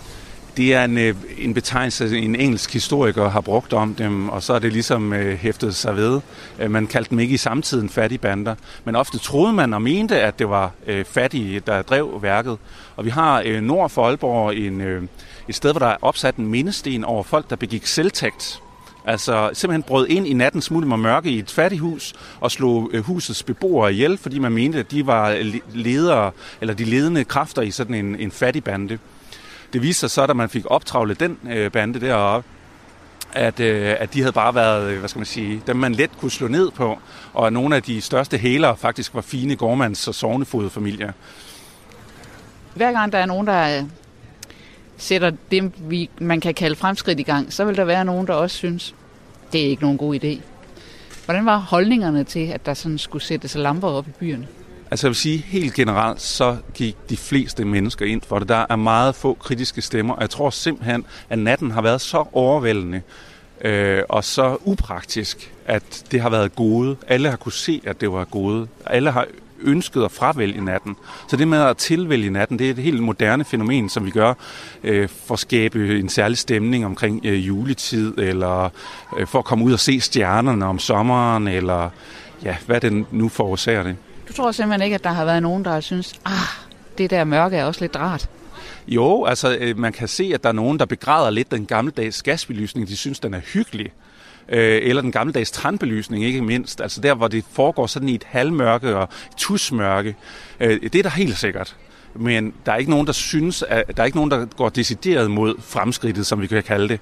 [0.57, 4.53] Det er en, øh, en betegnelse, en engelsk historiker har brugt om dem, og så
[4.53, 6.21] er det ligesom øh, hæftet sig ved.
[6.59, 10.39] Øh, man kaldte dem ikke i samtiden fattigbander, men ofte troede man og mente, at
[10.39, 12.57] det var øh, fattige, der drev værket.
[12.95, 15.03] Og vi har øh, nord for Aalborg en, øh,
[15.47, 18.61] et sted, hvor der er opsat en mindesten over folk, der begik selvtægt.
[19.05, 23.03] Altså simpelthen brød ind i nattens mulm og mørke i et fattighus og slog øh,
[23.03, 25.37] husets beboere ihjel, fordi man mente, at de var
[25.73, 28.99] ledere eller de ledende kræfter i sådan en, en fattigbande.
[29.73, 32.49] Det viste sig så, da man fik optravlet den øh, bande deroppe,
[33.33, 36.17] at, øh, at de havde bare været, øh, hvad skal man sige, dem man let
[36.17, 36.99] kunne slå ned på,
[37.33, 41.11] og at nogle af de største hælere faktisk var fine gårdmands- og sovnefodfamilier.
[42.75, 43.83] Hver gang der er nogen, der øh,
[44.97, 48.33] sætter det, vi, man kan kalde fremskridt i gang, så vil der være nogen, der
[48.33, 48.95] også synes,
[49.51, 50.41] det er ikke nogen god idé.
[51.25, 54.47] Hvordan var holdningerne til, at der sådan skulle sættes lamper op i byerne?
[54.93, 58.49] Altså jeg vil sige, helt generelt, så gik de fleste mennesker ind for det.
[58.49, 62.25] Der er meget få kritiske stemmer, og jeg tror simpelthen, at natten har været så
[62.33, 63.01] overvældende
[63.61, 66.95] øh, og så upraktisk, at det har været gode.
[67.07, 68.67] Alle har kunne se, at det var gode.
[68.85, 69.25] Alle har
[69.59, 70.95] ønsket at fravælge natten.
[71.29, 74.33] Så det med at tilvælge natten, det er et helt moderne fænomen, som vi gør
[74.83, 78.69] øh, for at skabe en særlig stemning omkring øh, juletid, eller
[79.17, 81.89] øh, for at komme ud og se stjernerne om sommeren, eller
[82.43, 83.95] ja, hvad det nu forårsager det.
[84.27, 86.31] Du tror simpelthen ikke, at der har været nogen, der har synes, ah,
[86.97, 88.29] det der mørke er også lidt rart?
[88.87, 92.23] Jo, altså øh, man kan se, at der er nogen, der begræder lidt den gammeldags
[92.23, 92.87] gasbelysning.
[92.87, 93.91] De synes, den er hyggelig.
[94.49, 96.81] Øh, eller den gammeldags trandbelysning, ikke mindst.
[96.81, 100.15] Altså der, hvor det foregår sådan i et halvmørke og tusmørke.
[100.59, 101.75] Øh, det er der helt sikkert.
[102.15, 105.31] Men der er ikke nogen, der synes, at der er ikke nogen, der går decideret
[105.31, 106.99] mod fremskridtet, som vi kan kalde det.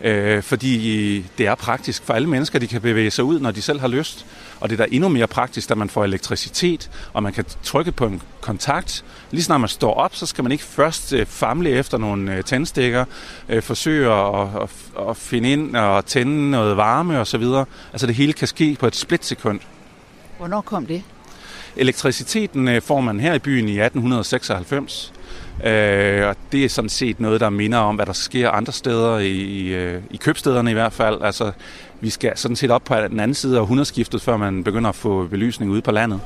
[0.00, 3.62] Øh, fordi det er praktisk for alle mennesker, de kan bevæge sig ud, når de
[3.62, 4.26] selv har lyst.
[4.60, 7.92] Og det er da endnu mere praktisk, at man får elektricitet, og man kan trykke
[7.92, 9.04] på en kontakt.
[9.30, 12.44] Lige snart man står op, så skal man ikke først øh, famle efter nogle øh,
[12.44, 13.04] tændstikker,
[13.48, 14.70] øh, forsøge at, at,
[15.08, 17.44] at finde ind og tænde noget varme osv.
[17.92, 19.60] Altså det hele kan ske på et splitsekund.
[20.38, 21.02] Hvornår kom det?
[21.76, 25.12] Elektriciteten øh, får man her i byen i 1896.
[25.64, 29.18] Øh, og det er sådan set noget, der minder om, hvad der sker andre steder,
[29.18, 31.22] i, i, øh, i købstederne i hvert fald.
[31.22, 31.52] Altså,
[32.00, 34.94] vi skal sådan set op på den anden side af århundredeskiftet, før man begynder at
[34.94, 36.20] få belysning ude på landet.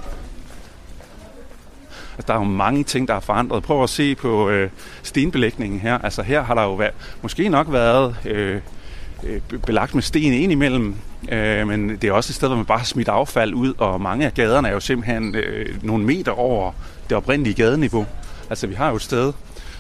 [2.17, 3.63] Altså, der er jo mange ting, der er forandret.
[3.63, 4.71] Prøv at se på øh,
[5.03, 5.99] stenbelægningen her.
[5.99, 8.61] Altså her har der jo været, måske nok været øh,
[9.25, 10.95] øh, belagt med sten ind imellem,
[11.29, 14.01] øh, men det er også et sted, hvor man bare har smidt affald ud, og
[14.01, 16.73] mange af gaderne er jo simpelthen øh, nogle meter over
[17.09, 18.07] det oprindelige gadeniveau.
[18.51, 19.33] Altså vi har jo et sted,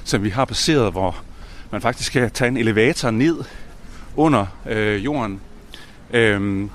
[0.04, 1.16] som vi har baseret, hvor
[1.70, 3.36] man faktisk kan tage en elevator ned
[4.16, 5.40] under øh, jorden.
[6.12, 6.70] Øhm,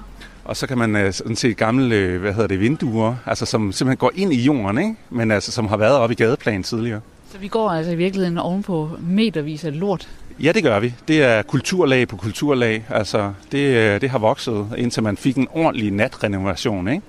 [0.46, 3.72] og så kan man øh, sådan se gamle øh, hvad hedder det, vinduer, altså som
[3.72, 4.96] simpelthen går ind i jorden, ikke?
[5.10, 7.02] men altså som har været oppe i gadeplan tidligere.
[7.32, 10.10] Så vi går altså i virkeligheden ovenpå metervis af lort?
[10.40, 10.94] Ja, det gør vi.
[11.08, 12.86] Det er kulturlag på kulturlag.
[12.90, 16.88] Altså, det, øh, det har vokset, indtil man fik en ordentlig natrenovation.
[16.88, 17.02] Ikke?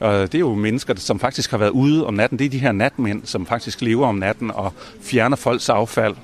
[0.00, 2.38] Og det er jo mennesker, som faktisk har været ude om natten.
[2.38, 6.16] Det er de her natmænd, som faktisk lever om natten og fjerner folks affald.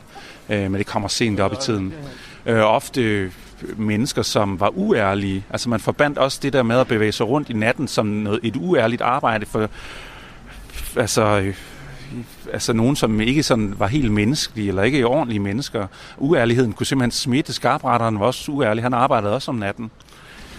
[0.48, 1.94] Øh, men det kommer sent op i tiden.
[2.46, 3.30] Øh, ofte
[3.76, 5.44] mennesker, som var uærlige.
[5.50, 8.40] Altså man forbandt også det der med at bevæge sig rundt i natten som noget,
[8.42, 9.68] et uærligt arbejde for
[10.96, 11.54] altså, øh,
[12.52, 15.86] altså nogen, som ikke sådan var helt menneskelige, eller ikke ordentlige mennesker.
[16.18, 17.52] Uærligheden kunne simpelthen smitte.
[17.52, 18.82] Skarpretteren var også uærlig.
[18.82, 19.90] Han arbejdede også om natten.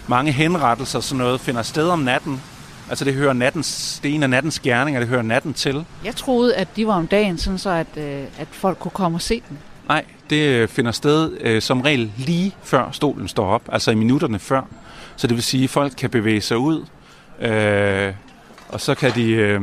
[0.08, 2.41] Mange henrettelser og sådan noget finder sted om natten.
[2.89, 5.86] Altså det hører nattens, det er en af nattens gerninger, det hører natten til.
[6.04, 9.17] Jeg troede, at de var om dagen, sådan så at, øh, at folk kunne komme
[9.17, 9.58] og se dem.
[9.88, 13.95] Nej, det øh, finder sted øh, som regel lige før stolen står op, altså i
[13.95, 14.62] minutterne før.
[15.15, 16.86] Så det vil sige, at folk kan bevæge sig ud,
[17.41, 18.13] øh,
[18.69, 19.32] og så kan de...
[19.32, 19.62] Øh,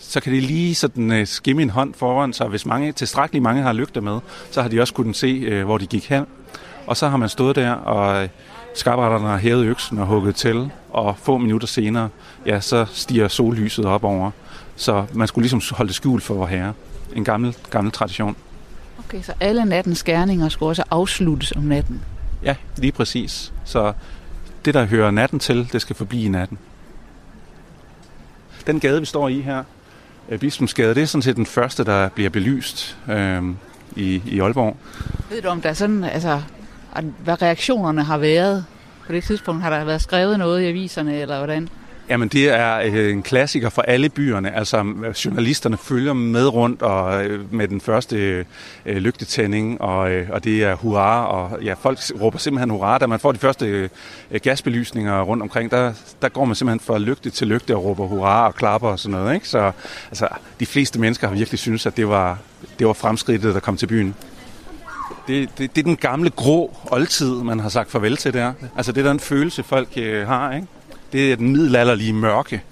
[0.00, 2.46] så kan de lige sådan øh, skimme en hånd foran sig.
[2.46, 4.18] Hvis mange, tilstrækkeligt mange har lygter med,
[4.50, 6.26] så har de også kunnet se, øh, hvor de gik hen.
[6.86, 8.28] Og så har man stået der, og
[8.74, 12.08] skarpretterne har hævet øksen og hugget til, og få minutter senere,
[12.46, 14.30] ja, så stiger sollyset op over.
[14.76, 16.72] Så man skulle ligesom holde det skjult for vor herre.
[17.14, 18.36] En gammel, gammel tradition.
[18.98, 22.00] Okay, så alle nattens gerninger skulle også afsluttes om natten?
[22.42, 23.52] Ja, lige præcis.
[23.64, 23.92] Så
[24.64, 26.58] det, der hører natten til, det skal forblive i natten.
[28.66, 29.64] Den gade, vi står i her,
[30.28, 33.42] øh, Bispensgade, det er sådan set den første, der bliver belyst øh,
[33.96, 34.76] i, i Aalborg.
[35.30, 36.42] Ved du, om der er sådan, altså,
[37.24, 38.64] hvad reaktionerne har været?
[39.06, 41.68] På det tidspunkt har der været skrevet noget i aviserne, eller hvordan?
[42.08, 44.56] Jamen, det er øh, en klassiker for alle byerne.
[44.56, 44.76] Altså,
[45.24, 48.44] journalisterne følger med rundt og øh, med den første øh,
[48.86, 52.98] øh, lygtetænding, og, øh, og det er hurra, og ja, folk råber simpelthen hurra.
[52.98, 53.88] Da man får de første øh,
[54.42, 58.46] gasbelysninger rundt omkring, der, der går man simpelthen fra lygte til lygte og råber hurra
[58.46, 59.34] og klapper og sådan noget.
[59.34, 59.48] Ikke?
[59.48, 59.72] Så
[60.10, 60.28] altså,
[60.60, 62.38] de fleste mennesker har virkelig synes, at det var,
[62.78, 64.14] det var fremskridtet, der kom til byen.
[65.28, 68.52] Det, det, det er den gamle grå oldtid, man har sagt farvel til der.
[68.76, 70.66] Altså, det er den følelse, folk øh, har, ikke?
[71.12, 72.62] det er den middelalderlige mørke.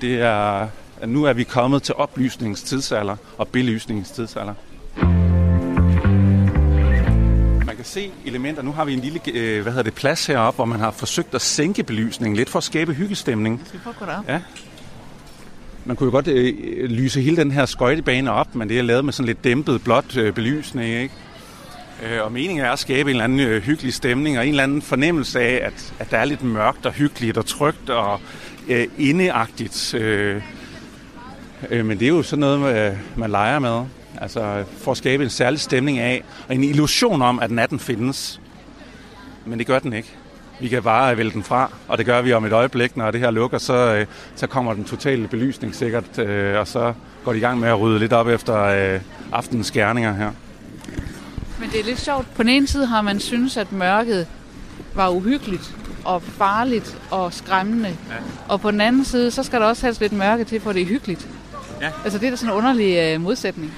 [0.00, 0.68] Det er,
[1.00, 4.54] at nu er vi kommet til oplysningstidsalder og belysningstidsalder.
[7.66, 8.62] Man kan se elementer.
[8.62, 11.34] Nu har vi en lille øh, hvad hedder det, plads heroppe, hvor man har forsøgt
[11.34, 13.62] at sænke belysningen lidt for at skabe hyggestemning.
[14.28, 14.40] Ja.
[15.84, 19.04] Man kunne jo godt øh, lyse hele den her skøjtebane op, men det er lavet
[19.04, 21.14] med sådan lidt dæmpet blåt øh, belysning, ikke?
[22.02, 24.62] Øh, og meningen er at skabe en eller anden øh, hyggelig stemning og en eller
[24.62, 28.20] anden fornemmelse af, at, at der er lidt mørkt og hyggeligt og trygt og
[28.68, 29.94] øh, indeagtigt.
[29.94, 30.42] Øh,
[31.70, 33.84] øh, men det er jo sådan noget, man, man leger med.
[34.20, 38.40] Altså for at skabe en særlig stemning af, og en illusion om, at natten findes.
[39.46, 40.08] Men det gør den ikke.
[40.60, 43.20] Vi kan bare vælge den fra, og det gør vi om et øjeblik, når det
[43.20, 46.92] her lukker, så, øh, så kommer den totale belysning sikkert, øh, og så
[47.24, 49.00] går de i gang med at rydde lidt op efter øh,
[49.32, 50.30] aftenens gerninger her.
[51.72, 52.34] Det er lidt sjovt.
[52.34, 54.26] På den ene side har man synes, at mørket
[54.94, 57.88] var uhyggeligt og farligt og skræmmende.
[57.88, 58.14] Ja.
[58.48, 60.82] Og på den anden side, så skal der også helst lidt mørke til, for det
[60.82, 61.28] er hyggeligt.
[61.80, 61.90] Ja.
[62.04, 63.72] Altså det er da sådan en underlig øh, modsætning.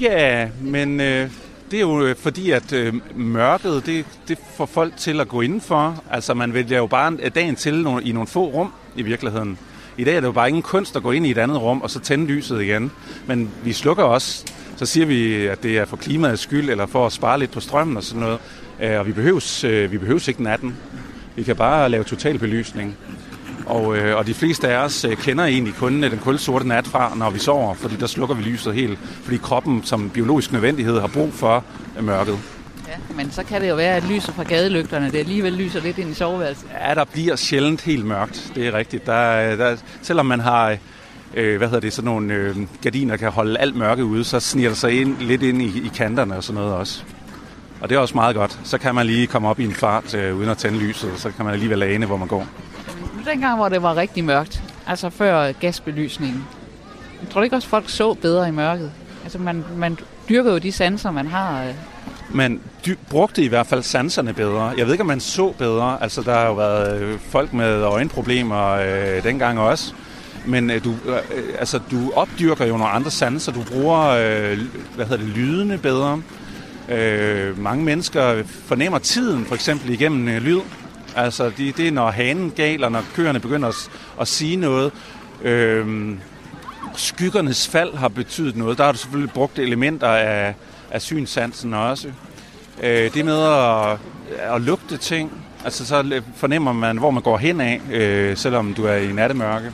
[0.00, 1.30] Ja, men øh,
[1.70, 5.40] det er jo øh, fordi, at øh, mørket, det, det får folk til at gå
[5.40, 6.02] indenfor.
[6.10, 9.58] Altså man vælger jo bare dagen til nogle, i nogle få rum i virkeligheden.
[9.96, 11.82] I dag er det jo bare ingen kunst at gå ind i et andet rum
[11.82, 12.92] og så tænde lyset igen.
[13.26, 14.44] Men vi slukker også
[14.76, 17.60] så siger vi, at det er for klimaets skyld, eller for at spare lidt på
[17.60, 18.38] strømmen og sådan noget.
[18.82, 20.76] Øh, og vi behøves, øh, vi behøves ikke natten.
[21.36, 22.96] Vi kan bare lave total belysning.
[23.66, 27.30] Og, øh, og de fleste af os kender egentlig kun den kulsorte nat fra, når
[27.30, 28.98] vi sover, fordi der slukker vi lyset helt.
[28.98, 31.64] Fordi kroppen som biologisk nødvendighed har brug for
[32.00, 32.38] mørket.
[32.88, 35.98] Ja, men så kan det jo være, at lyset fra gadelygterne, det alligevel lyser lidt
[35.98, 36.66] ind i soveværelset.
[36.88, 38.52] Ja, der bliver sjældent helt mørkt.
[38.54, 39.06] Det er rigtigt.
[39.06, 40.76] Der, der, selvom man har
[41.36, 44.68] øh, hvad hedder det, sådan nogle øh, gardiner kan holde alt mørke ude, så sniger
[44.68, 47.02] der sig ind, lidt ind i, i kanterne og sådan noget også.
[47.80, 48.58] Og det er også meget godt.
[48.64, 51.30] Så kan man lige komme op i en fart øh, uden at tænde lyset, så
[51.30, 52.46] kan man alligevel ane, hvor man går.
[53.26, 56.44] Dengang, hvor det var rigtig mørkt, altså før gasbelysningen,
[57.22, 58.92] jeg tror ikke også, folk så bedre i mørket?
[59.22, 61.62] Altså man, man dyrker jo de sanser, man har.
[61.64, 61.74] Øh.
[62.30, 64.72] Man dy- brugte i hvert fald sanserne bedre.
[64.78, 66.02] Jeg ved ikke, om man så bedre.
[66.02, 69.94] Altså der har jo været øh, folk med øjenproblemer øh, dengang også
[70.46, 71.18] men øh, du, øh,
[71.58, 73.52] altså, du opdyrker jo nogle andre sanser.
[73.52, 74.58] Du bruger øh,
[74.94, 76.22] hvad hedder det, lydene bedre.
[76.88, 80.60] Øh, mange mennesker fornemmer tiden, for eksempel igennem øh, lyd.
[81.16, 84.92] Altså, det, det er, når hanen galer, når køerne begynder at, at sige noget.
[85.42, 86.16] Øh,
[86.96, 88.78] skyggernes fald har betydet noget.
[88.78, 90.54] Der har du selvfølgelig brugt elementer af,
[90.90, 92.08] af synsansen også.
[92.82, 93.98] Øh, det med at,
[94.54, 95.32] at lugte ting,
[95.64, 99.72] altså så fornemmer man, hvor man går hen af, øh, selvom du er i nattemørke.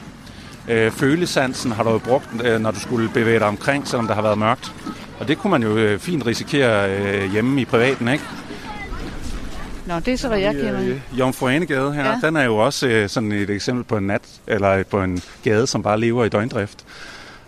[0.69, 4.15] Øh, følesansen har du jo brugt, øh, når du skulle bevæge dig omkring, selvom der
[4.15, 4.73] har været mørkt.
[5.21, 8.25] Og det kunne man jo øh, fint risikere øh, hjemme i privaten, ikke?
[9.87, 10.81] Nå, det er så, hvad jeg kender.
[10.81, 12.19] Øh, Jomfru Anegade her, ja.
[12.23, 15.67] den er jo også øh, sådan et eksempel på en nat, eller på en gade,
[15.67, 16.85] som bare lever i døgndrift.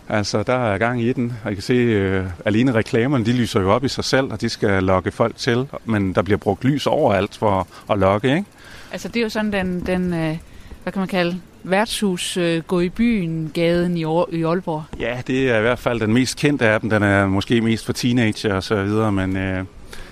[0.09, 3.61] Altså, der er gang i den, og I kan se, øh, alene reklamerne, de lyser
[3.61, 6.63] jo op i sig selv, og de skal lokke folk til, men der bliver brugt
[6.63, 8.45] lys overalt for at lokke, ikke?
[8.91, 10.37] Altså, det er jo sådan den, den øh,
[10.83, 14.01] hvad kan man kalde, værtshus øh, gå i byen gaden i,
[14.37, 14.83] i Aalborg?
[14.99, 16.89] Ja, det er i hvert fald den mest kendte af dem.
[16.89, 19.65] Den er måske mest for teenager og så videre, men, øh,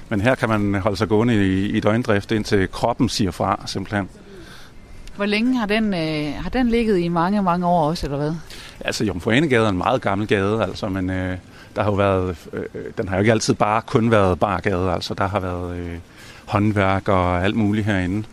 [0.09, 4.09] men her kan man holde sig gående i, i døgndrift, indtil kroppen siger fra, simpelthen.
[5.15, 8.33] Hvor længe har den, øh, har den ligget i mange, mange år også, eller hvad?
[8.79, 11.37] Altså, Jomfru er en meget gammel gade, altså, men øh,
[11.75, 12.63] der har jo været, øh,
[12.97, 15.97] den har jo ikke altid bare kun været bargade, altså der har været øh,
[16.45, 18.23] håndværk og alt muligt herinde.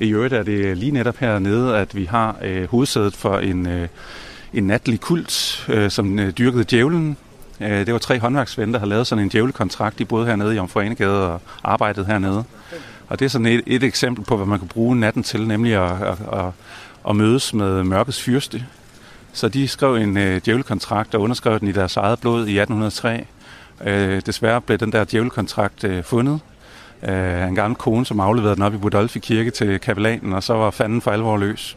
[0.00, 3.88] I øvrigt er det lige netop hernede, at vi har øh, hovedsædet for en, øh,
[4.54, 7.16] en natlig kult, øh, som øh, dyrkede djævlen.
[7.60, 9.98] Øh, det var tre håndværksvenner, der har lavet sådan en djævlekontrakt.
[9.98, 12.44] De boede hernede i Omforenegade og arbejdede hernede.
[13.08, 15.74] Og det er sådan et, et eksempel på, hvad man kan bruge natten til, nemlig
[15.74, 16.50] at, at, at,
[17.08, 18.66] at mødes med mørkets fyrste.
[19.32, 23.26] Så de skrev en øh, djævlekontrakt og underskrev den i deres eget blod i 1803.
[23.84, 26.40] Øh, desværre blev den der djævlekontrakt øh, fundet,
[27.08, 30.54] øh, en gammel kone, som afleverede den op i Budolfi Kirke til kapellanen, og så
[30.54, 31.76] var fanden for alvor løs.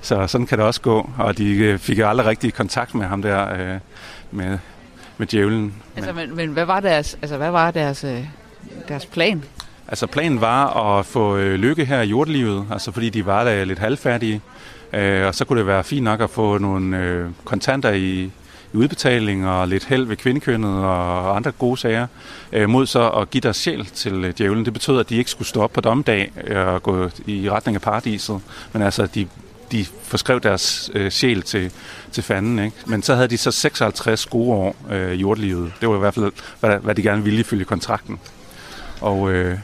[0.00, 3.22] Så sådan kan det også gå, og de øh, fik aldrig rigtig kontakt med ham
[3.22, 3.78] der, øh,
[4.30, 4.58] med,
[5.18, 5.74] med djævlen.
[5.96, 8.24] Altså, men, men hvad var deres, altså, hvad var deres, øh,
[8.88, 9.44] deres plan?
[9.88, 13.64] Altså planen var at få øh, lykke her i jordlivet, altså fordi de var da
[13.64, 14.40] lidt halvfærdige.
[14.92, 18.30] Øh, og så kunne det være fint nok at få nogle øh, kontanter i,
[18.72, 22.06] i udbetaling og lidt held ved kvindekønnet og andre gode sager,
[22.52, 24.64] øh, mod så at give deres sjæl til øh, djævlen.
[24.64, 27.74] Det betød, at de ikke skulle stå op på dommedag øh, og gå i retning
[27.74, 28.40] af paradiset,
[28.72, 29.28] men altså, de
[29.72, 31.72] de forskrev deres øh, sjæl til,
[32.12, 32.58] til fanden.
[32.58, 32.76] Ikke?
[32.86, 35.72] Men så havde de så 56 gode år øh, jordlivet.
[35.80, 38.20] Det var i hvert fald, hvad, hvad de gerne ville ifølge kontrakten.
[39.00, 39.58] Og, øh,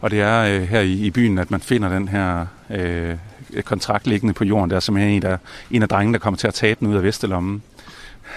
[0.00, 3.16] og det er øh, her i, i byen, at man finder den her øh,
[3.64, 4.70] kontrakt liggende på jorden.
[4.70, 5.36] Der er simpelthen en, der,
[5.70, 7.62] en af drengene, der kommer til at tage den ud af vestelommen.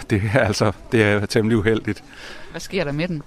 [0.10, 2.04] Det er altså det er temmelig uheldigt.
[2.52, 3.24] Hvad sker der med den?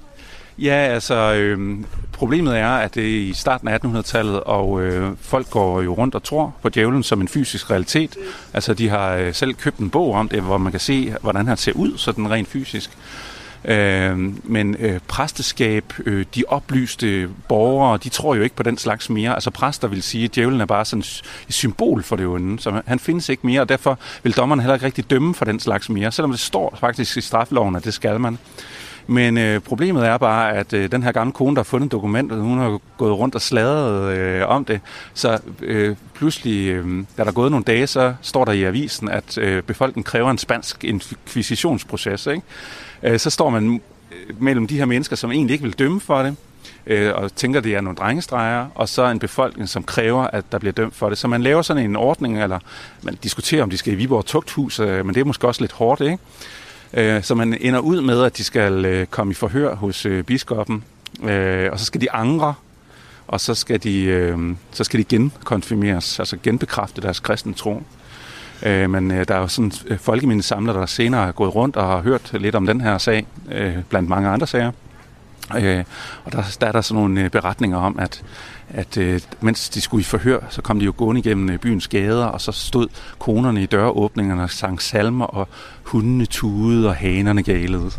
[0.58, 5.50] Ja, altså øh, problemet er, at det er i starten af 1800-tallet, og øh, folk
[5.50, 8.16] går jo rundt og tror på djævlen som en fysisk realitet.
[8.52, 11.46] Altså de har øh, selv købt en bog om det, hvor man kan se, hvordan
[11.46, 12.90] han ser ud, sådan rent fysisk.
[13.66, 14.18] Øh,
[14.50, 19.34] men øh, præsteskab, øh, de oplyste borgere, de tror jo ikke på den slags mere.
[19.34, 22.82] Altså præster vil sige, at djævlen er bare sådan et symbol for det onde, så
[22.86, 25.88] han findes ikke mere, og derfor vil dommerne heller ikke rigtig dømme for den slags
[25.88, 28.38] mere, selvom det står faktisk i straffeloven, at det skal man.
[29.06, 32.40] Men øh, problemet er bare, at øh, den her gamle kone, der har fundet dokumentet,
[32.40, 34.80] hun har gået rundt og sladret øh, om det.
[35.14, 39.08] Så øh, pludselig, øh, da der er gået nogle dage, så står der i avisen,
[39.08, 42.26] at øh, befolkningen kræver en spansk inkvisitionsproces.
[42.26, 42.42] Ikke?
[43.02, 43.80] Øh, så står man
[44.12, 46.36] øh, mellem de her mennesker, som egentlig ikke vil dømme for det,
[46.86, 50.58] øh, og tænker, det er nogle drengestreger, og så en befolkning, som kræver, at der
[50.58, 51.18] bliver dømt for det.
[51.18, 52.58] Så man laver sådan en ordning, eller
[53.02, 55.72] man diskuterer, om de skal i Viborg Tugthus, øh, men det er måske også lidt
[55.72, 56.18] hårdt, ikke?
[56.92, 60.24] Øh, så man ender ud med, at de skal øh, komme i forhør hos øh,
[60.24, 60.84] biskoppen,
[61.22, 62.54] øh, og så skal de angre,
[63.28, 64.38] og så skal de, øh,
[64.72, 67.82] så skal de genkonfirmeres, altså genbekræfte deres kristne tro.
[68.62, 71.86] Øh, men øh, der er jo sådan øh, folkemindesamler, der senere er gået rundt og
[71.86, 74.72] har hørt lidt om den her sag, øh, blandt mange andre sager.
[75.56, 75.84] Øh,
[76.24, 78.22] og der, der er der sådan nogle øh, beretninger om, at,
[78.68, 81.88] at øh, mens de skulle i forhør, så kom de jo gående igennem øh, byens
[81.88, 82.88] gader, og så stod
[83.18, 85.48] konerne i døråbningerne og sang salmer, og
[85.82, 87.90] hundene tudede, og hanerne galede.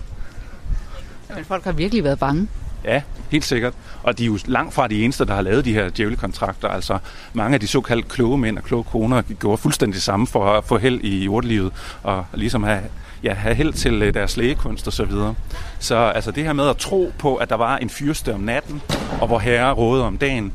[1.36, 2.48] Men folk har virkelig været bange.
[2.88, 3.74] Ja, helt sikkert.
[4.04, 6.68] Og de er jo langt fra de eneste, der har lavet de her djævlekontrakter.
[6.68, 6.98] Altså
[7.34, 10.78] mange af de såkaldt kloge mænd og kloge koner gjorde fuldstændig samme for at få
[10.78, 11.72] held i jordlivet,
[12.04, 12.82] og ligesom have
[13.24, 15.36] ja, have held til øh, deres lægekunst og så videre.
[15.80, 18.82] Så altså det her med at tro på, at der var en fyrste om natten,
[19.22, 20.54] og hvor herre rådede om dagen,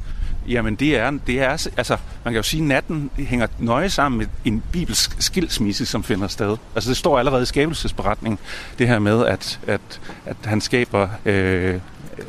[0.49, 4.19] jamen det er, det er, altså man kan jo sige, at natten hænger nøje sammen
[4.19, 6.57] med en bibelsk skilsmisse, som finder sted.
[6.75, 8.39] Altså det står allerede i skabelsesberetningen,
[8.79, 11.81] det her med, at, at, at han skaber, øh,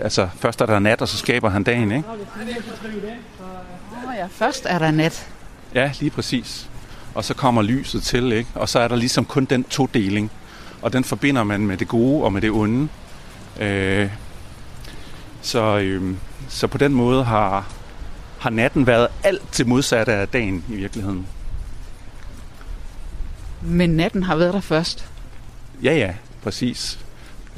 [0.02, 2.10] altså først er der nat, og så skaber han dagen, ikke?
[2.10, 2.18] Oh
[4.18, 5.28] ja, først er der nat.
[5.76, 6.70] Ja, lige præcis
[7.14, 8.50] og så kommer lyset til, ikke?
[8.56, 10.32] og så er der ligesom kun den todeling,
[10.82, 12.88] og den forbinder man med det gode og med det onde.
[13.60, 14.10] Øh,
[15.42, 16.16] så, øh,
[16.50, 17.68] så på den måde har,
[18.40, 21.28] har natten været alt til modsatte af dagen i virkeligheden.
[23.62, 25.10] Men natten har været der først?
[25.84, 27.03] Ja, ja, præcis.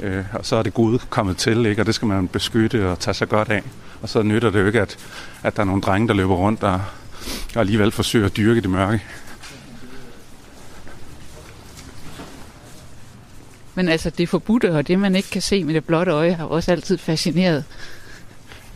[0.00, 1.82] Øh, og så er det gode kommet til, ikke?
[1.82, 3.62] og det skal man beskytte og tage sig godt af.
[4.02, 4.96] Og så nytter det jo ikke, at,
[5.42, 6.80] at der er nogle drenge, der løber rundt og,
[7.54, 9.02] og alligevel forsøger at dyrke det mørke.
[13.74, 16.44] Men altså det forbudte og det, man ikke kan se med det blotte øje, har
[16.44, 17.64] også altid fascineret.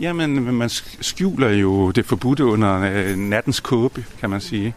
[0.01, 0.69] Jamen, man
[1.01, 4.75] skjuler jo det forbudte under øh, nattens kåbe, kan man sige.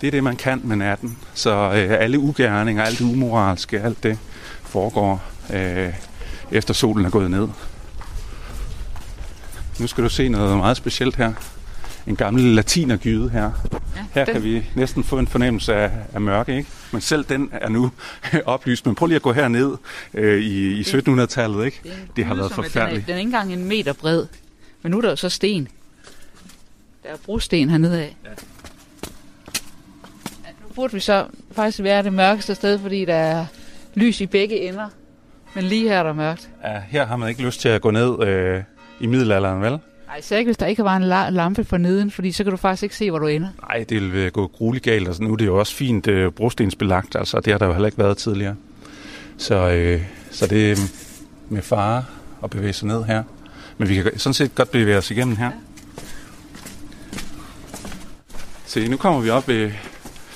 [0.00, 1.18] Det er det, man kan med natten.
[1.34, 4.18] Så øh, alle ugerninger, alt det umoralske, alt det
[4.62, 5.22] foregår
[5.54, 5.94] øh,
[6.50, 7.48] efter solen er gået ned.
[9.80, 11.32] Nu skal du se noget meget specielt her
[12.06, 13.50] en gammel latinergyde her.
[13.72, 13.78] Ja,
[14.12, 14.34] her den.
[14.34, 16.70] kan vi næsten få en fornemmelse af, af mørke, ikke?
[16.92, 17.90] Men selv den er nu
[18.44, 18.86] oplyst.
[18.86, 19.76] Men prøv lige at gå herned
[20.14, 21.80] øh, i, i 1700-tallet, ikke?
[21.82, 23.06] Det, det har været forfærdeligt.
[23.06, 24.26] Den er, den er ikke engang en meter bred,
[24.82, 25.68] men nu er der jo så sten.
[27.02, 28.16] Der er brosten hernede af.
[28.24, 28.30] Ja.
[30.44, 33.46] Ja, nu burde vi så faktisk være det mørkeste sted, fordi der er
[33.94, 34.88] lys i begge ender.
[35.54, 36.48] Men lige her er der mørkt.
[36.64, 38.62] Ja, her har man ikke lyst til at gå ned øh,
[39.00, 39.78] i middelalderen, vel?
[40.06, 42.56] Nej, så ikke hvis der ikke var en lampe for neden, fordi så kan du
[42.56, 43.48] faktisk ikke se, hvor du ender.
[43.68, 45.06] Nej, det vil gå grueligt galt.
[45.06, 47.86] Altså, nu er det jo også fint øh, brostensbelagt, altså det har der jo heller
[47.86, 48.54] ikke været tidligere.
[49.38, 50.76] Så, øh, så det er
[51.48, 52.04] med fare
[52.44, 53.22] at bevæge sig ned her.
[53.78, 55.44] Men vi kan sådan set godt bevæge os igennem her.
[55.46, 55.52] Ja.
[58.66, 59.72] Se, nu kommer vi op øh,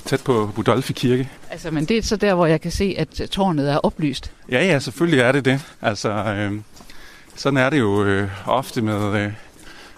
[0.05, 1.29] tæt på Budolfi Kirke.
[1.51, 4.33] Altså, men det er så der, hvor jeg kan se, at tårnet er oplyst.
[4.51, 5.61] Ja, ja, selvfølgelig er det det.
[5.83, 6.53] Altså, øh,
[7.37, 9.33] sådan er det jo øh, ofte med, øh,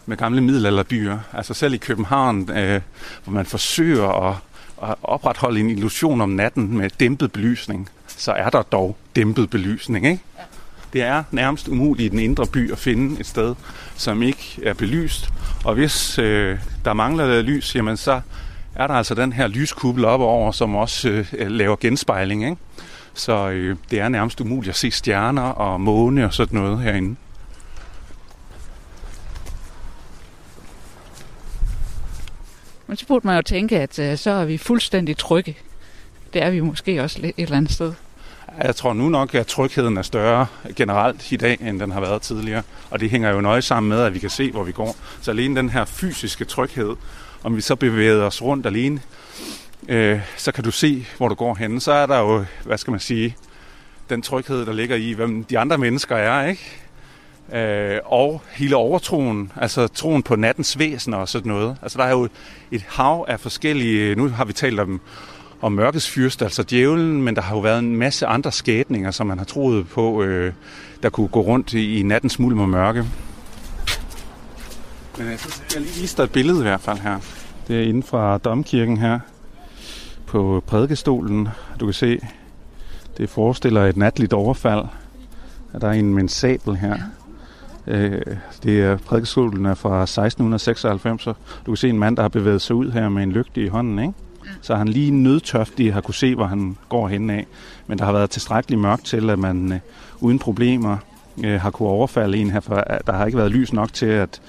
[0.07, 1.19] med gamle middelalderbyer.
[1.33, 2.81] Altså selv i København, øh,
[3.25, 4.37] hvor man forsøger at,
[4.83, 10.07] at opretholde en illusion om natten med dæmpet belysning, så er der dog dæmpet belysning,
[10.07, 10.23] ikke?
[10.39, 10.43] Ja.
[10.93, 13.55] Det er nærmest umuligt i den indre by at finde et sted,
[13.97, 15.29] som ikke er belyst.
[15.65, 18.21] Og hvis øh, der mangler lys, jamen så
[18.75, 22.45] er der altså den her lyskuppel op over, som også øh, laver genspejling.
[22.45, 22.57] Ikke?
[23.15, 27.17] Så øh, det er nærmest umuligt at se stjerner og måne og sådan noget herinde.
[32.87, 35.57] Men så burde man jo tænke, at øh, så er vi fuldstændig trygge.
[36.33, 37.93] Det er vi måske også et eller andet sted.
[38.63, 40.47] Jeg tror nu nok, at trygheden er større
[40.77, 42.63] generelt i dag, end den har været tidligere.
[42.91, 44.97] Og det hænger jo nøje sammen med, at vi kan se, hvor vi går.
[45.21, 46.97] Så alene den her fysiske tryghed,
[47.45, 49.01] om vi så bevæger os rundt alene,
[49.89, 51.81] øh, så kan du se, hvor du går hen.
[51.81, 53.37] Så er der jo, hvad skal man sige,
[54.11, 56.83] den tryghed, der ligger i, hvem de andre mennesker er, ikke?
[57.53, 61.77] Øh, og hele overtroen, altså troen på nattens væsener og sådan noget.
[61.83, 62.29] Altså der er jo
[62.71, 65.01] et hav af forskellige, nu har vi talt om,
[65.61, 69.27] om mørkets fyrste, altså djævlen, men der har jo været en masse andre skæbninger, som
[69.27, 70.53] man har troet på, øh,
[71.03, 73.05] der kunne gå rundt i, i nattens mulm og mørke.
[75.19, 77.19] Men jeg synes, jeg lige vise dig et billede i hvert fald her.
[77.69, 79.21] Det er inden fra domkirken her
[80.27, 81.49] på prædikestolen.
[81.81, 82.21] Du kan se,
[83.17, 84.85] det forestiller et natligt overfald.
[85.81, 86.97] Der er en med en sabel her.
[87.87, 88.21] Øh,
[88.63, 91.35] det er prædikestolen er fra 1696, så
[91.67, 93.69] du kan se en mand, der har bevæget sig ud her med en lygte i
[93.69, 94.13] hånden, ikke?
[94.61, 97.47] Så han lige nødtørftig har kunne se, hvor han går hen af.
[97.87, 99.79] Men der har været tilstrækkeligt mørkt til, at man øh,
[100.21, 100.97] uden problemer
[101.45, 102.75] øh, har kunne overfalde en her, for
[103.07, 104.41] der har ikke været lys nok til, at,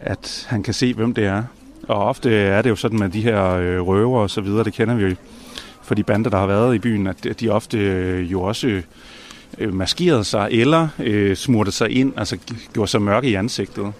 [0.00, 1.42] at han kan se, hvem det er.
[1.88, 4.72] Og ofte er det jo sådan med de her øh, røver og så videre, det
[4.72, 5.14] kender vi jo
[5.86, 8.82] for de bander, der har været i byen, at de ofte øh, jo også
[9.58, 12.38] øh, maskerede sig eller øh, smurte sig ind, altså
[12.72, 13.92] gjorde sig mørke i ansigtet.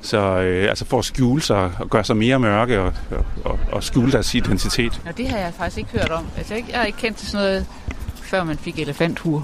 [0.00, 2.92] Så øh, altså for at skjule sig og gøre sig mere mørke og,
[3.44, 5.00] og, og skjule deres identitet.
[5.06, 6.26] Ja, det har jeg faktisk ikke hørt om.
[6.36, 7.66] Altså, jeg har ikke kendt til sådan noget,
[8.22, 9.42] før man fik elefanthuer.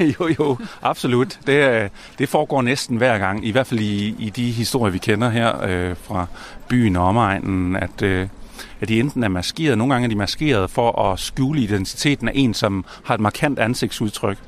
[0.20, 1.38] jo, jo, absolut.
[1.46, 1.88] Det, øh,
[2.18, 5.64] det foregår næsten hver gang, i hvert fald i, i de historier, vi kender her
[5.64, 6.26] øh, fra
[6.68, 8.28] byen og omegnen, at, øh,
[8.80, 12.32] at de enten er maskeret, nogle gange er de maskeret for at skjule identiteten af
[12.34, 14.38] en, som har et markant ansigtsudtryk.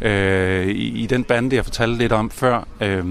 [0.00, 3.04] Øh, i, I den bande, jeg fortalte lidt om før, øh,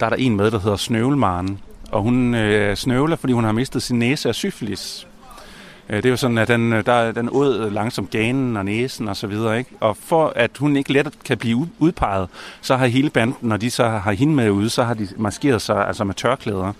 [0.00, 1.58] der er der en med, der hedder Snøvlemaren.
[1.92, 5.06] Og hun øh, snøvler, fordi hun har mistet sin næse af syfilis.
[5.90, 9.08] Øh, det er jo sådan, at den, øh, der, den ud langsomt ganen og næsen
[9.08, 9.58] og så videre.
[9.58, 9.70] Ikke?
[9.80, 12.28] Og for at hun ikke let kan blive udpeget,
[12.60, 15.62] så har hele banden, når de så har hende med ude, så har de maskeret
[15.62, 16.72] sig altså med tørklæder.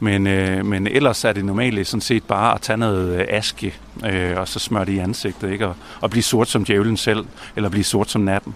[0.00, 3.74] Men, øh, men ellers er det normalt sådan set bare at tage noget øh, aske,
[4.06, 5.66] øh, og så smøre det i ansigtet, ikke?
[5.66, 7.24] Og, og blive sort som djævlen selv,
[7.56, 8.54] eller blive sort som natten.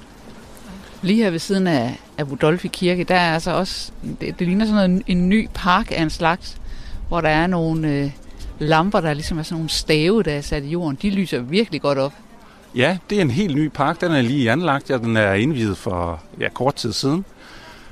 [1.02, 4.66] Lige her ved siden af, af Rudolfi Kirke, der er altså også, det, det ligner
[4.66, 6.56] sådan en, en ny park af en slags,
[7.08, 8.10] hvor der er nogle øh,
[8.62, 10.98] lamper, der ligesom er sådan nogle stave, der er sat i jorden.
[11.02, 12.12] De lyser virkelig godt op.
[12.74, 14.00] Ja, det er en helt ny park.
[14.00, 14.90] Den er lige anlagt.
[14.90, 17.24] Ja, den er indvidet for ja, kort tid siden.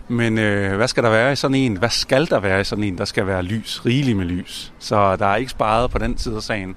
[0.09, 1.77] Men øh, hvad skal der være i sådan en?
[1.77, 2.99] Hvad skal der være i sådan en?
[2.99, 4.73] Der skal være lys, rigeligt med lys.
[4.79, 6.77] Så der er ikke sparet på den side af sagen.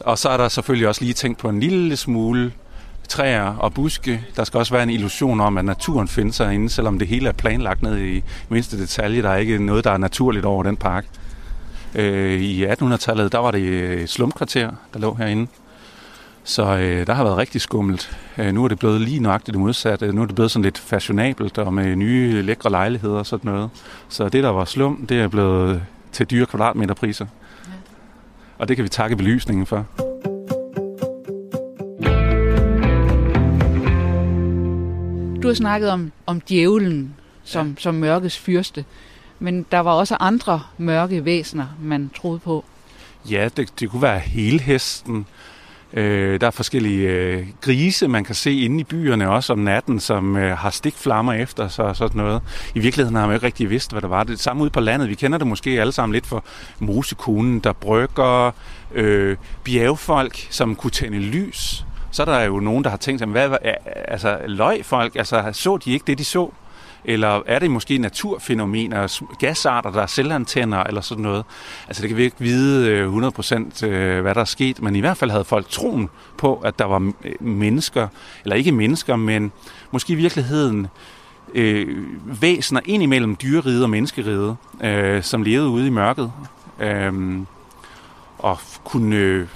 [0.00, 2.52] Og så er der selvfølgelig også lige tænkt på en lille smule
[3.08, 4.24] træer og buske.
[4.36, 7.32] Der skal også være en illusion om, at naturen findes herinde, selvom det hele er
[7.32, 9.22] planlagt ned i mindste detalje.
[9.22, 11.04] Der er ikke noget, der er naturligt over den park.
[11.94, 15.46] Øh, I 1800-tallet, der var det et slumkvarter, der lå herinde.
[16.44, 18.18] Så øh, der har været rigtig skummelt.
[18.38, 20.12] Øh, nu er det blevet lige nøjagtigt det modsatte.
[20.12, 23.70] Nu er det blevet sådan lidt fashionabelt og med nye lækre lejligheder og sådan noget.
[24.08, 25.82] Så det, der var slum, det er blevet
[26.12, 27.26] til dyre kvadratmeterpriser.
[27.66, 27.72] Ja.
[28.58, 29.86] Og det kan vi takke belysningen for.
[35.42, 37.14] Du har snakket om, om djævlen
[37.44, 37.74] som, ja.
[37.78, 38.84] som mørkets fyrste,
[39.38, 42.64] men der var også andre mørke væsener, man troede på.
[43.30, 45.26] Ja, det, det kunne være hele hesten.
[45.92, 50.00] Øh, der er forskellige øh, grise, man kan se inde i byerne også om natten,
[50.00, 52.42] som øh, har stikflammer efter sig og sådan noget.
[52.74, 54.24] I virkeligheden har man jo ikke rigtig vidst, hvad det var.
[54.24, 55.08] Det det samme ude på landet.
[55.08, 56.44] Vi kender det måske alle sammen lidt for
[56.78, 58.50] mosekonen, der brygger,
[58.94, 63.28] øh, bjergfolk, som kunne tænde lys så er der jo nogen, der har tænkt sig,
[63.28, 63.50] hvad,
[63.94, 66.50] altså løg folk, altså så de ikke det, de så?
[67.04, 71.44] Eller er det måske naturfænomener, gasarter, der er selvantænder eller sådan noget?
[71.88, 75.00] Altså det kan vi ikke vide øh, 100% øh, hvad der er sket, men i
[75.00, 78.08] hvert fald havde folk troen på, at der var øh, mennesker,
[78.44, 79.52] eller ikke mennesker, men
[79.90, 80.86] måske i virkeligheden
[81.54, 81.96] øh,
[82.40, 86.32] væsener ind imellem dyreride og menneskeride, øh, som levede ude i mørket.
[86.80, 87.40] Øh,
[88.38, 89.48] og kunne øh,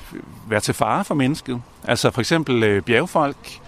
[0.48, 1.62] være til fare for mennesket.
[1.84, 3.60] Altså for eksempel øh, bjergfolk,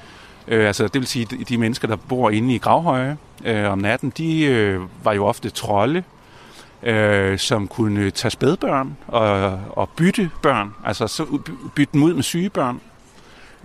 [0.49, 3.79] øh, altså det vil sige de, de mennesker, der bor inde i gravhøje øh, om
[3.79, 6.03] natten, de øh, var jo ofte trolde,
[6.83, 11.25] øh, som kunne tage spædbørn og, og bytte børn, altså så
[11.75, 12.81] bytte dem ud med syge børn.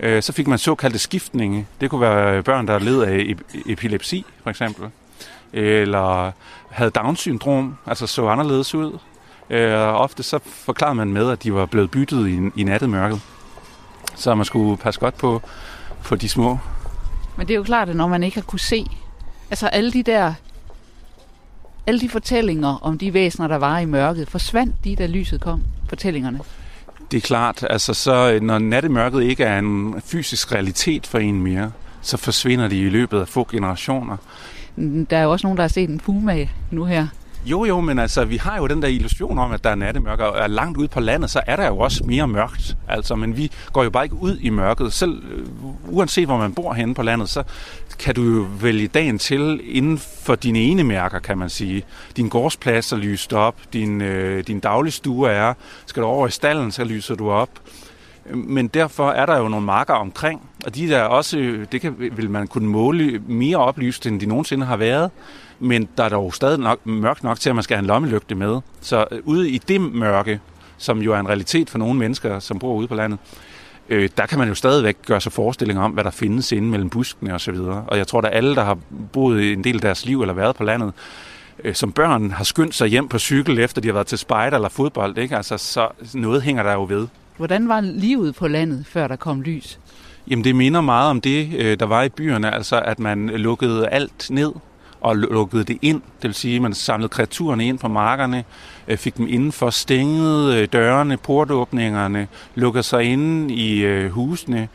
[0.00, 1.66] Øh, så fik man såkaldte skiftninge.
[1.80, 4.90] Det kunne være børn, der led af epilepsi, for eksempel.
[5.52, 6.32] Eller
[6.70, 8.98] havde Down-syndrom, altså så anderledes ud
[9.50, 13.20] Øh, ofte så forklarede man med, at de var blevet byttet i, i nattemørket.
[14.14, 15.42] Så man skulle passe godt på,
[16.04, 16.58] på de små.
[17.40, 18.86] Men det er jo klart, at når man ikke har kunne se,
[19.50, 20.34] altså alle de der,
[21.86, 25.62] alle de fortællinger om de væsener, der var i mørket, forsvandt de, da lyset kom,
[25.88, 26.40] fortællingerne?
[27.10, 31.72] Det er klart, altså så når nattemørket ikke er en fysisk realitet for en mere,
[32.02, 34.16] så forsvinder de i løbet af få generationer.
[35.10, 37.06] Der er jo også nogen, der har set en puma nu her.
[37.44, 40.26] Jo, jo, men altså, vi har jo den der illusion om, at der er nattemørke,
[40.26, 42.76] og er langt ude på landet, så er der jo også mere mørkt.
[42.88, 44.92] Altså, men vi går jo bare ikke ud i mørket.
[44.92, 45.46] Selv øh,
[45.88, 47.42] uanset hvor man bor henne på landet, så
[47.98, 51.82] kan du jo vælge dagen til inden for dine ene mærker, kan man sige.
[52.16, 55.54] Din gårdsplads er lyst op, din, øh, din dagligstue er,
[55.86, 57.50] skal du over i stallen, så lyser du op.
[58.34, 61.94] Men derfor er der jo nogle marker omkring, og de der også, øh, det kan,
[61.98, 65.10] vil man kunne måle mere oplyst, end de nogensinde har været
[65.60, 68.34] men der er dog stadig nok, mørkt nok til, at man skal have en lommelygte
[68.34, 68.60] med.
[68.80, 70.40] Så øh, ude i det mørke,
[70.78, 73.18] som jo er en realitet for nogle mennesker, som bor ude på landet,
[73.88, 76.90] øh, der kan man jo stadigvæk gøre sig forestillinger om, hvad der findes inde mellem
[76.90, 77.54] buskene osv.
[77.54, 78.78] Og, og jeg tror, at alle, der har
[79.12, 80.92] boet en del af deres liv eller været på landet,
[81.64, 84.56] øh, som børn har skyndt sig hjem på cykel, efter de har været til spejder
[84.56, 85.18] eller fodbold.
[85.18, 85.36] Ikke?
[85.36, 87.06] Altså, så noget hænger der jo ved.
[87.36, 89.78] Hvordan var livet på landet, før der kom lys?
[90.30, 93.88] Jamen det minder meget om det, øh, der var i byerne, altså at man lukkede
[93.88, 94.52] alt ned
[95.00, 96.02] og lukkede det ind.
[96.02, 98.44] Det vil sige, at man samlede kreaturerne ind på markerne,
[98.88, 104.68] øh, fik dem indenfor, stængede øh, dørene, portåbningerne, lukkede sig inde i øh, husene,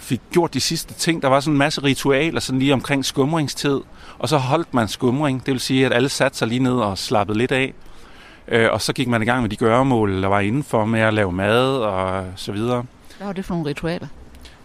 [0.00, 1.22] fik gjort de sidste ting.
[1.22, 3.80] Der var sådan en masse ritualer sådan lige omkring skumringstid,
[4.18, 5.46] og så holdt man skumring.
[5.46, 7.74] Det vil sige, at alle satte sig lige ned og slappede lidt af.
[8.70, 11.32] Og så gik man i gang med de gøremål, der var indenfor med at lave
[11.32, 12.84] mad og så videre.
[13.16, 14.06] Hvad var det for nogle ritualer?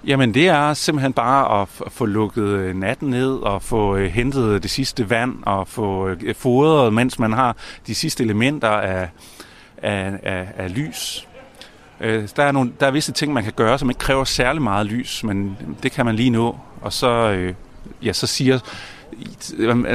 [0.05, 4.63] Jamen det er simpelthen bare at få lukket øh, natten ned og få øh, hentet
[4.63, 7.55] det sidste vand og få øh, fodret, mens man har
[7.87, 9.09] de sidste elementer af,
[9.77, 11.25] af, af, af lys.
[12.35, 14.85] Der er, nogle, der er visse ting, man kan gøre, som ikke kræver særlig meget
[14.85, 16.57] lys, men det kan man lige nå.
[16.81, 17.37] Og så,
[18.03, 18.59] ja, så siger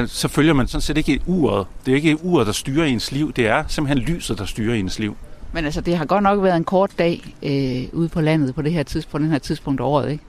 [0.07, 1.67] så følger man sådan set ikke uret.
[1.85, 3.33] Det er ikke uret, der styrer ens liv.
[3.33, 5.17] Det er simpelthen lyset, der styrer ens liv.
[5.51, 8.61] Men altså, det har godt nok været en kort dag øh, ude på landet på
[8.61, 10.23] det her tidspunkt, på den her tidspunkt af året, ikke?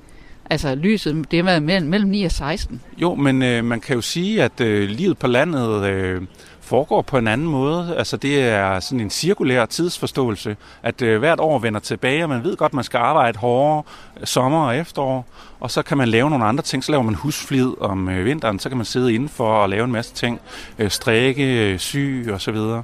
[0.51, 2.81] Altså lyset, det har været mellem, mellem 9 og 16.
[2.99, 6.23] Jo, men øh, man kan jo sige, at øh, livet på landet øh,
[6.61, 7.95] foregår på en anden måde.
[7.99, 12.45] Altså det er sådan en cirkulær tidsforståelse, at øh, hvert år vender tilbage, og man
[12.45, 13.83] ved godt, at man skal arbejde hårdere
[14.21, 15.27] øh, sommer og efterår,
[15.61, 16.85] og så kan man lave nogle andre ting.
[16.85, 19.93] Så laver man husflid om øh, vinteren, så kan man sidde indenfor og lave en
[19.93, 20.41] masse ting,
[20.79, 22.83] øh, strække, øh, sy og så videre.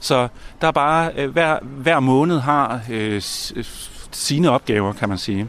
[0.00, 0.28] Så
[0.60, 3.22] der er bare, øh, hver, hver måned har øh,
[3.56, 3.64] øh,
[4.12, 5.48] sine opgaver, kan man sige.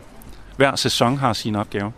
[0.58, 1.92] Hver sæson har sine opgaver.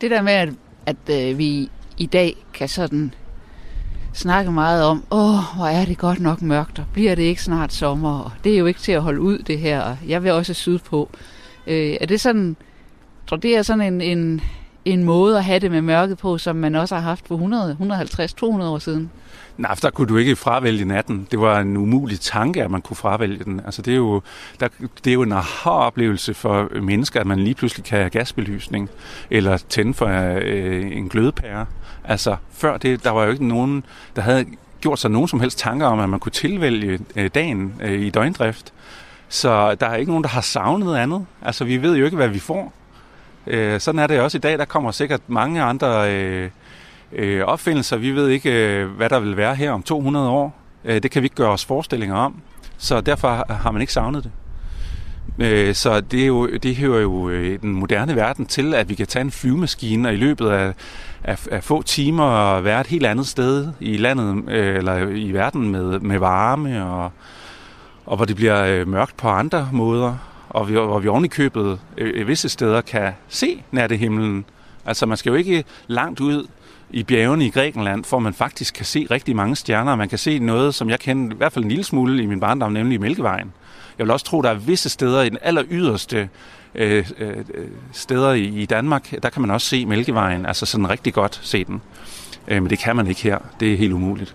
[0.00, 0.48] Det der med, at,
[0.86, 3.14] at øh, vi i dag kan sådan
[4.12, 7.72] snakke meget om, åh, hvor er det godt nok mørkt, og bliver det ikke snart
[7.72, 10.32] sommer, og det er jo ikke til at holde ud, det her, og jeg vil
[10.32, 11.10] også sydpå.
[11.66, 12.56] Øh, er det sådan,
[13.26, 14.40] tror det er sådan en, en,
[14.84, 17.70] en måde at have det med mørket på, som man også har haft for 100,
[17.70, 19.10] 150, 200 år siden?
[19.58, 21.28] Nej, der kunne du ikke fravælge natten.
[21.30, 23.60] Det var en umulig tanke, at man kunne fravælge den.
[23.64, 24.22] Altså, det er jo,
[24.60, 24.68] der,
[25.04, 28.90] det er jo en aha-oplevelse for mennesker, at man lige pludselig kan have gasbelysning,
[29.30, 30.06] eller tænde for
[30.42, 31.66] øh, en glødepære.
[32.04, 33.84] Altså, før det, der var jo ikke nogen,
[34.16, 34.46] der havde
[34.80, 38.10] gjort sig nogen som helst tanker om, at man kunne tilvælge øh, dagen øh, i
[38.10, 38.72] døgndrift.
[39.28, 41.26] Så der er ikke nogen, der har savnet andet.
[41.42, 42.72] Altså, vi ved jo ikke, hvad vi får.
[43.46, 44.58] Øh, sådan er det også i dag.
[44.58, 46.14] Der kommer sikkert mange andre...
[46.14, 46.50] Øh,
[47.12, 47.96] øh, opfindelser.
[47.96, 50.56] Vi ved ikke, øh, hvad der vil være her om 200 år.
[50.84, 52.34] Øh, det kan vi ikke gøre os forestillinger om.
[52.78, 54.32] Så derfor har man ikke savnet det.
[55.38, 58.94] Øh, så det, er jo, det hører jo øh, den moderne verden til, at vi
[58.94, 60.74] kan tage en flyvemaskine og i løbet af,
[61.24, 65.70] af, af få timer være et helt andet sted i landet øh, eller i verden
[65.70, 67.12] med, med varme og,
[68.06, 70.16] og hvor det bliver øh, mørkt på andre måder
[70.48, 74.44] og vi, hvor vi oven i købet øh, øh visse steder kan se himlen.
[74.84, 76.46] Altså man skal jo ikke langt ud
[76.92, 79.96] i bjergene i Grækenland, for man faktisk kan se rigtig mange stjerner.
[79.96, 82.40] Man kan se noget, som jeg kender i hvert fald en lille smule i min
[82.40, 83.52] barndom, nemlig Mælkevejen.
[83.98, 86.28] Jeg vil også tro, der er visse steder i den aller yderste
[86.74, 87.36] øh, øh,
[87.92, 91.64] steder i, i Danmark, der kan man også se Mælkevejen, altså sådan rigtig godt se
[91.64, 91.82] den.
[92.48, 93.38] Øh, men det kan man ikke her.
[93.60, 94.34] Det er helt umuligt.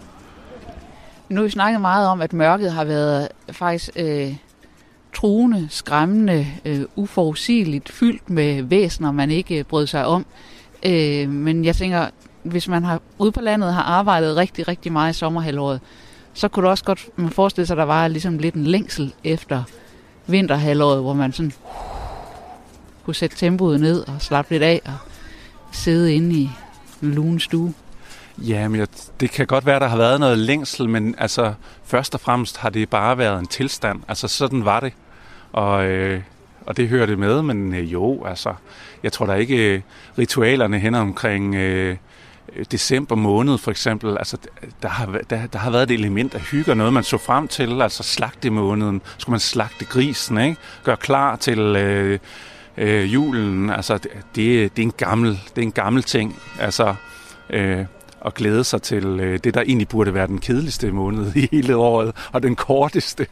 [1.30, 4.36] Nu har vi snakket meget om, at mørket har været øh, faktisk øh,
[5.14, 10.26] truende, skræmmende, øh, uforudsigeligt, fyldt med væsener, man ikke øh, brød sig om.
[10.86, 12.08] Øh, men jeg tænker,
[12.50, 15.80] hvis man har ude på landet har arbejdet rigtig, rigtig meget i sommerhalvåret,
[16.34, 19.14] så kunne du også godt man forestille sig, at der var ligesom lidt en længsel
[19.24, 19.64] efter
[20.28, 21.54] vinterhalvåret, hvor man sådan
[23.06, 24.98] kunne sætte tempoet ned og slappe lidt af og
[25.72, 26.50] sidde inde i
[27.04, 27.74] en lun stue.
[28.38, 28.88] Ja, men
[29.20, 32.70] det kan godt være, der har været noget længsel, men altså først og fremmest har
[32.70, 34.00] det bare været en tilstand.
[34.08, 34.94] Altså sådan var det.
[35.54, 36.22] Og, øh,
[36.66, 38.54] og det hører det med, men øh, jo, altså,
[39.04, 39.82] jeg tror da ikke øh,
[40.18, 41.98] ritualerne hen omkring øh,
[42.56, 44.38] Øh, december måned for eksempel, altså
[44.82, 47.82] der har, der, der har været et element af hygge noget, man så frem til,
[47.82, 50.58] altså slagte måneden, skulle man slagte grisen, ikke?
[50.84, 52.20] Gør klar til øh,
[52.78, 56.96] øh, julen, altså det, det, er en gammel, det er en gammel ting, altså
[57.50, 57.86] øh,
[58.26, 61.76] at glæde sig til øh, det, der egentlig burde være den kedeligste måned i hele
[61.76, 63.28] året, og den korteste.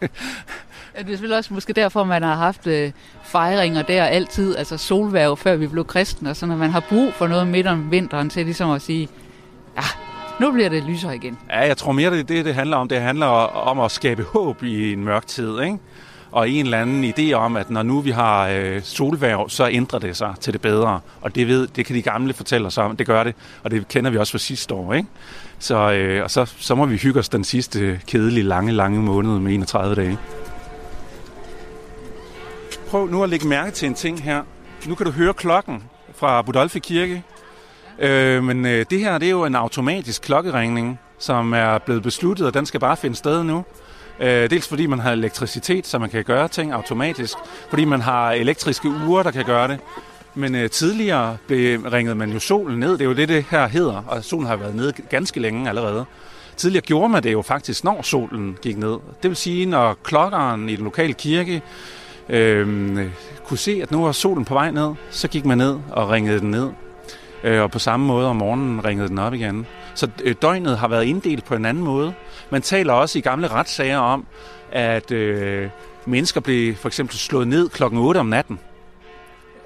[0.95, 2.91] Ja, det er selvfølgelig også måske derfor, man har haft øh,
[3.23, 7.13] fejringer der altid, altså solværv, før vi blev kristne, og så når man har brug
[7.13, 9.09] for noget midt om vinteren til ligesom at sige,
[9.77, 9.83] ja,
[10.39, 11.37] nu bliver det lysere igen.
[11.49, 12.87] Ja, jeg tror mere, det er det, det handler om.
[12.87, 15.77] Det handler om at skabe håb i en mørk tid, ikke?
[16.35, 19.99] Og en eller anden idé om, at når nu vi har øh, solværv, så ændrer
[19.99, 20.99] det sig til det bedre.
[21.21, 22.97] Og det ved, det kan de gamle fortælle os om.
[22.97, 24.93] Det gør det, og det kender vi også fra sidste år.
[24.93, 25.09] Ikke?
[25.59, 29.39] Så, øh, og så, så må vi hygge os den sidste kedelige, lange, lange måned
[29.39, 30.17] med 31 dage.
[32.87, 34.41] Prøv nu at lægge mærke til en ting her.
[34.85, 35.83] Nu kan du høre klokken
[36.15, 37.23] fra Budolfi Kirke.
[37.99, 42.47] Øh, men øh, det her det er jo en automatisk klokkeringning, som er blevet besluttet,
[42.47, 43.65] og den skal bare finde sted nu.
[44.19, 47.37] Øh, dels fordi man har elektricitet, så man kan gøre ting automatisk.
[47.69, 49.79] Fordi man har elektriske ure, der kan gøre det.
[50.35, 52.91] Men øh, tidligere ringede man jo solen ned.
[52.91, 54.03] Det er jo det, det her hedder.
[54.07, 56.05] Og solen har været nede ganske længe allerede.
[56.57, 58.97] Tidligere gjorde man det jo faktisk, når solen gik ned.
[59.23, 61.61] Det vil sige, når klokkeren i den lokale kirke
[62.29, 62.99] øh,
[63.45, 66.39] kunne se, at nu var solen på vej ned, så gik man ned og ringede
[66.39, 66.69] den ned.
[67.43, 69.65] Øh, og på samme måde om morgenen ringede den op igen.
[69.95, 72.13] Så øh, døgnet har været inddelt på en anden måde.
[72.49, 74.25] Man taler også i gamle retssager om,
[74.71, 75.69] at øh,
[76.05, 78.59] mennesker blev for eksempel slået ned klokken 8 om natten.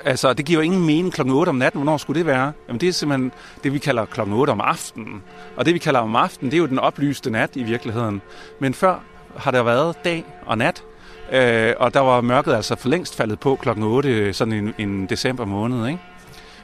[0.06, 1.82] Altså, det giver jo ingen mening klokken 8 om natten.
[1.82, 2.52] Hvornår skulle det være?
[2.68, 3.32] Jamen, det er simpelthen
[3.64, 5.24] det, vi kalder klokken 8 om aftenen.
[5.56, 8.22] Og det, vi kalder om aftenen, det er jo den oplyste nat i virkeligheden.
[8.60, 9.04] Men før
[9.38, 10.84] har der været dag og nat,
[11.32, 14.74] øh, og der var mørket altså for længst faldet på klokken 8, øh, sådan en,
[14.78, 16.00] en december måned, ikke?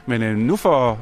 [0.06, 0.98] Men øh, nu får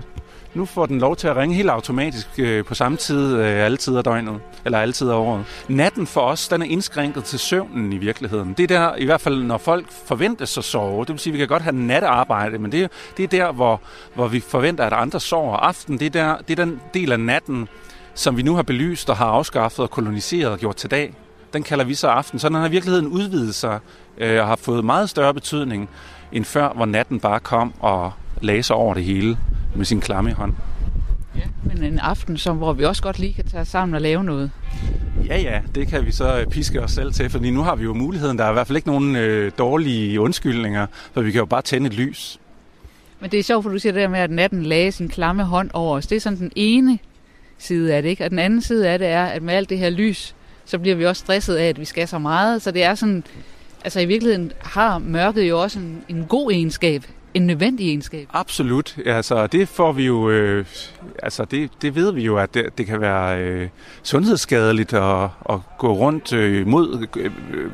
[0.55, 3.77] nu får den lov til at ringe helt automatisk øh, på samme tid øh, alle
[3.77, 5.45] tider af døgnet, eller alle tider af året.
[5.69, 8.53] Natten for os, den er indskrænket til søvnen i virkeligheden.
[8.53, 11.35] Det er der, i hvert fald når folk forventes at sove, det vil sige, at
[11.35, 13.81] vi kan godt have nattearbejde, men det, det er der, hvor,
[14.15, 15.57] hvor vi forventer, at andre sover.
[15.57, 17.69] Aften, det er, der, det er den del af natten,
[18.15, 21.15] som vi nu har belyst og har afskaffet og koloniseret og gjort til dag.
[21.53, 22.39] Den kalder vi så aften.
[22.39, 23.79] Så den har i virkeligheden udvidet sig
[24.19, 25.89] øh, og har fået meget større betydning
[26.33, 28.13] end før, hvor natten bare kom og
[28.63, 29.39] sig over det hele
[29.75, 30.53] med sin klamme hånd.
[31.37, 34.25] Ja, men en aften, som, hvor vi også godt lige kan tage sammen og lave
[34.25, 34.51] noget.
[35.27, 37.85] Ja, ja, det kan vi så øh, piske os selv til, fordi nu har vi
[37.85, 38.39] jo muligheden.
[38.39, 41.63] Der er i hvert fald ikke nogen øh, dårlige undskyldninger, for vi kan jo bare
[41.63, 42.41] tænde et lys.
[43.21, 45.45] Men det er sjovt, for du siger det der med, at natten lagde sin klamme
[45.45, 46.07] hånd over os.
[46.07, 46.99] Det er sådan den ene
[47.59, 48.25] side af det, ikke?
[48.25, 50.35] Og den anden side af det er, at med alt det her lys,
[50.65, 52.63] så bliver vi også stresset af, at vi skal så meget.
[52.63, 53.25] Så det er sådan,
[53.85, 57.05] altså i virkeligheden har mørket jo også en, en god egenskab
[57.35, 58.29] en nødvendig egenskab.
[58.33, 58.97] Absolut.
[59.07, 60.65] Altså, det får vi jo, øh,
[61.23, 63.69] altså det, det ved vi jo, at det, det kan være øh,
[64.03, 67.71] sundhedsskadeligt at, at gå rundt øh, mod øh, øh,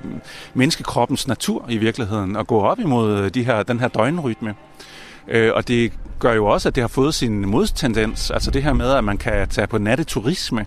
[0.54, 4.54] menneskekroppens natur i virkeligheden, og gå op imod øh, de her, den her døgnrytme.
[5.30, 8.30] Øh, og det gør jo også, at det har fået sin modtendens.
[8.30, 10.66] Altså det her med, at man kan tage på natteturisme,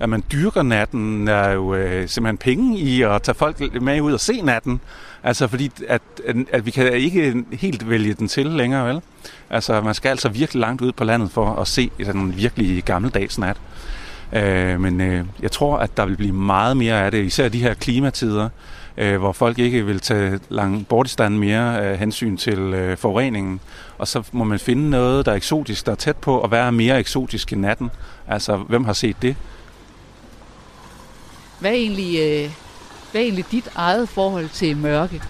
[0.00, 4.12] at man dyrker natten, er jo øh, simpelthen penge i at tage folk med ud
[4.12, 4.80] og se natten.
[5.22, 9.00] Altså fordi, at, at, at vi kan ikke helt vælge den til længere, vel?
[9.50, 13.38] Altså man skal altså virkelig langt ud på landet for at se den virkelig gammeldags
[13.38, 13.56] nat.
[14.32, 17.62] Øh, men øh, jeg tror, at der vil blive meget mere af det, især de
[17.62, 18.48] her klimatider,
[18.96, 23.60] øh, hvor folk ikke vil tage lang bortstand mere af hensyn til øh, forureningen.
[23.98, 26.72] Og så må man finde noget, der er eksotisk, der er tæt på, og være
[26.72, 27.90] mere eksotisk i natten.
[28.28, 29.36] Altså, hvem har set det?
[31.60, 32.50] Hvad er egentlig, øh,
[33.10, 35.22] hvad er egentlig dit eget forhold til mørke?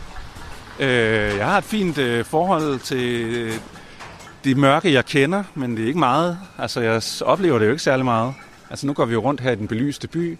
[0.81, 3.53] Øh, jeg har et fint øh, forhold til øh,
[4.45, 6.39] det mørke, jeg kender, men det er ikke meget.
[6.59, 8.35] Altså, jeg oplever det jo ikke særlig meget.
[8.71, 10.39] Altså, nu går vi jo rundt her i den belyste by.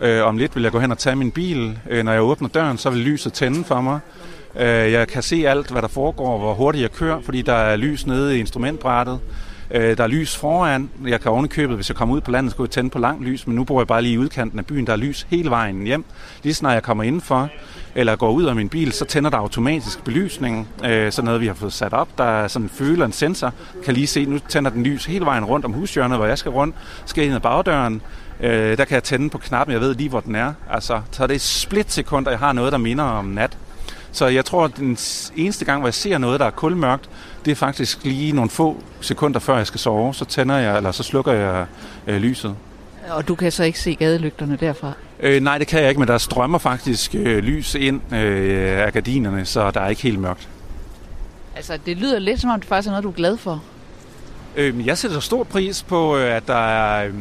[0.00, 1.78] Øh, om lidt vil jeg gå hen og tage min bil.
[1.90, 4.00] Øh, når jeg åbner døren, så vil lyset tænde for mig.
[4.56, 7.76] Øh, jeg kan se alt, hvad der foregår, hvor hurtigt jeg kører, fordi der er
[7.76, 9.20] lys nede i instrumentbrættet.
[9.70, 10.90] Øh, der er lys foran.
[11.06, 13.46] Jeg kan ovenikøbet, hvis jeg kommer ud på landet, skulle jeg tænde på langt lys,
[13.46, 14.86] men nu bor jeg bare lige i udkanten af byen.
[14.86, 16.04] Der er lys hele vejen hjem.
[16.42, 17.48] Lige snart jeg kommer indenfor,
[17.94, 20.68] eller går ud af min bil, så tænder der automatisk belysning.
[20.84, 22.08] Øh, sådan noget, vi har fået sat op.
[22.18, 23.52] Der er sådan en føler, en sensor.
[23.84, 26.50] Kan lige se, nu tænder den lys hele vejen rundt om hushjørnet, hvor jeg skal
[26.50, 26.76] rundt.
[27.06, 28.02] Skal ind ad bagdøren.
[28.40, 30.52] Øh, der kan jeg tænde på knappen, jeg ved lige, hvor den er.
[30.70, 33.56] Altså, så er det et split og jeg har noget, der minder om nat.
[34.12, 34.98] Så jeg tror, at den
[35.36, 37.10] eneste gang, hvor jeg ser noget, der er kulmørkt,
[37.44, 40.14] det er faktisk lige nogle få sekunder før jeg skal sove.
[40.14, 41.66] Så tænder jeg, eller så slukker jeg
[42.06, 42.56] øh, lyset.
[43.10, 44.92] Og du kan så ikke se gadelygterne derfra?
[45.20, 48.92] Øh, nej, det kan jeg ikke, men der strømmer faktisk øh, lys ind øh, af
[48.92, 50.48] gardinerne, så der er ikke helt mørkt.
[51.56, 53.62] Altså, det lyder lidt som om, det faktisk er noget, du er glad for.
[54.56, 57.14] Øh, jeg sætter stor pris på, øh, at der er, øh,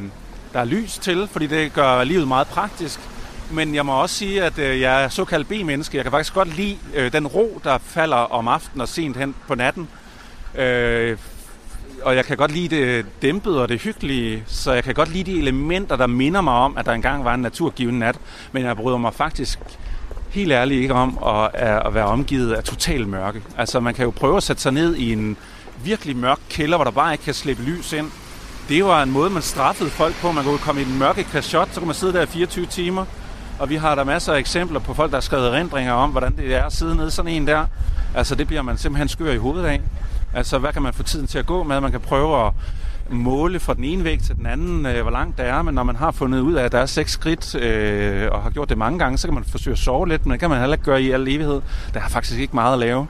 [0.58, 3.00] der er lys til, fordi det gør livet meget praktisk.
[3.52, 5.98] Men jeg må også sige, at øh, jeg er såkaldt B-menneske.
[5.98, 9.36] Jeg kan faktisk godt lide øh, den ro, der falder om aftenen og sent hen
[9.48, 9.88] på natten.
[10.56, 11.18] Øh,
[12.02, 15.32] og jeg kan godt lide det dæmpede og det hyggelige, så jeg kan godt lide
[15.32, 18.20] de elementer, der minder mig om, at der engang var en naturgiven nat.
[18.52, 19.60] Men jeg bryder mig faktisk
[20.30, 23.42] helt ærligt ikke om at, at være omgivet af total mørke.
[23.58, 25.38] Altså man kan jo prøve at sætte sig ned i en
[25.84, 28.12] virkelig mørk kælder, hvor der bare ikke kan slippe lys ind.
[28.70, 30.32] Det var en måde, man straffede folk på.
[30.32, 33.06] Man kunne komme i den mørke kashot, så kunne man sidde der i 24 timer.
[33.60, 36.38] Og vi har der masser af eksempler på folk, der har skrevet erindringer om, hvordan
[36.38, 37.66] det er at sidde nede sådan en der.
[38.16, 39.82] Altså det bliver man simpelthen skør i hovedet af.
[40.34, 41.82] Altså, hvad kan man få tiden til at gå med?
[41.82, 42.54] Man kan prøve at
[43.10, 45.84] måle fra den ene væg til den anden, øh, hvor langt der er, men når
[45.84, 48.78] man har fundet ud af, at der er seks skridt, øh, og har gjort det
[48.78, 50.86] mange gange, så kan man forsøge at sove lidt, men det kan man heller ikke
[50.86, 51.62] gøre i al evighed.
[51.94, 53.08] Der er faktisk ikke meget at lave.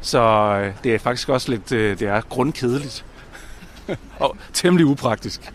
[0.00, 0.20] Så
[0.62, 3.04] øh, det er faktisk også lidt, øh, det er grundkedeligt
[4.18, 5.52] og temmelig upraktisk.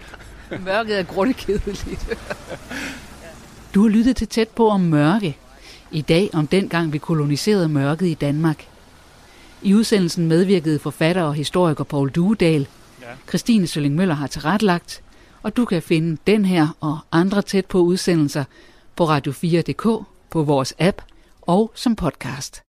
[0.59, 2.17] Mørket er grundkedeligt.
[3.75, 5.37] du har lyttet til tæt på om mørke.
[5.91, 8.67] I dag om dengang vi koloniserede mørket i Danmark.
[9.61, 12.67] I udsendelsen medvirkede forfatter og historiker Paul Duedal.
[13.01, 13.07] Ja.
[13.27, 15.01] Christine Sølling Møller har tilrettelagt,
[15.43, 18.43] og du kan finde den her og andre tæt på udsendelser
[18.95, 21.01] på radio4.dk, på vores app
[21.41, 22.63] og som podcast.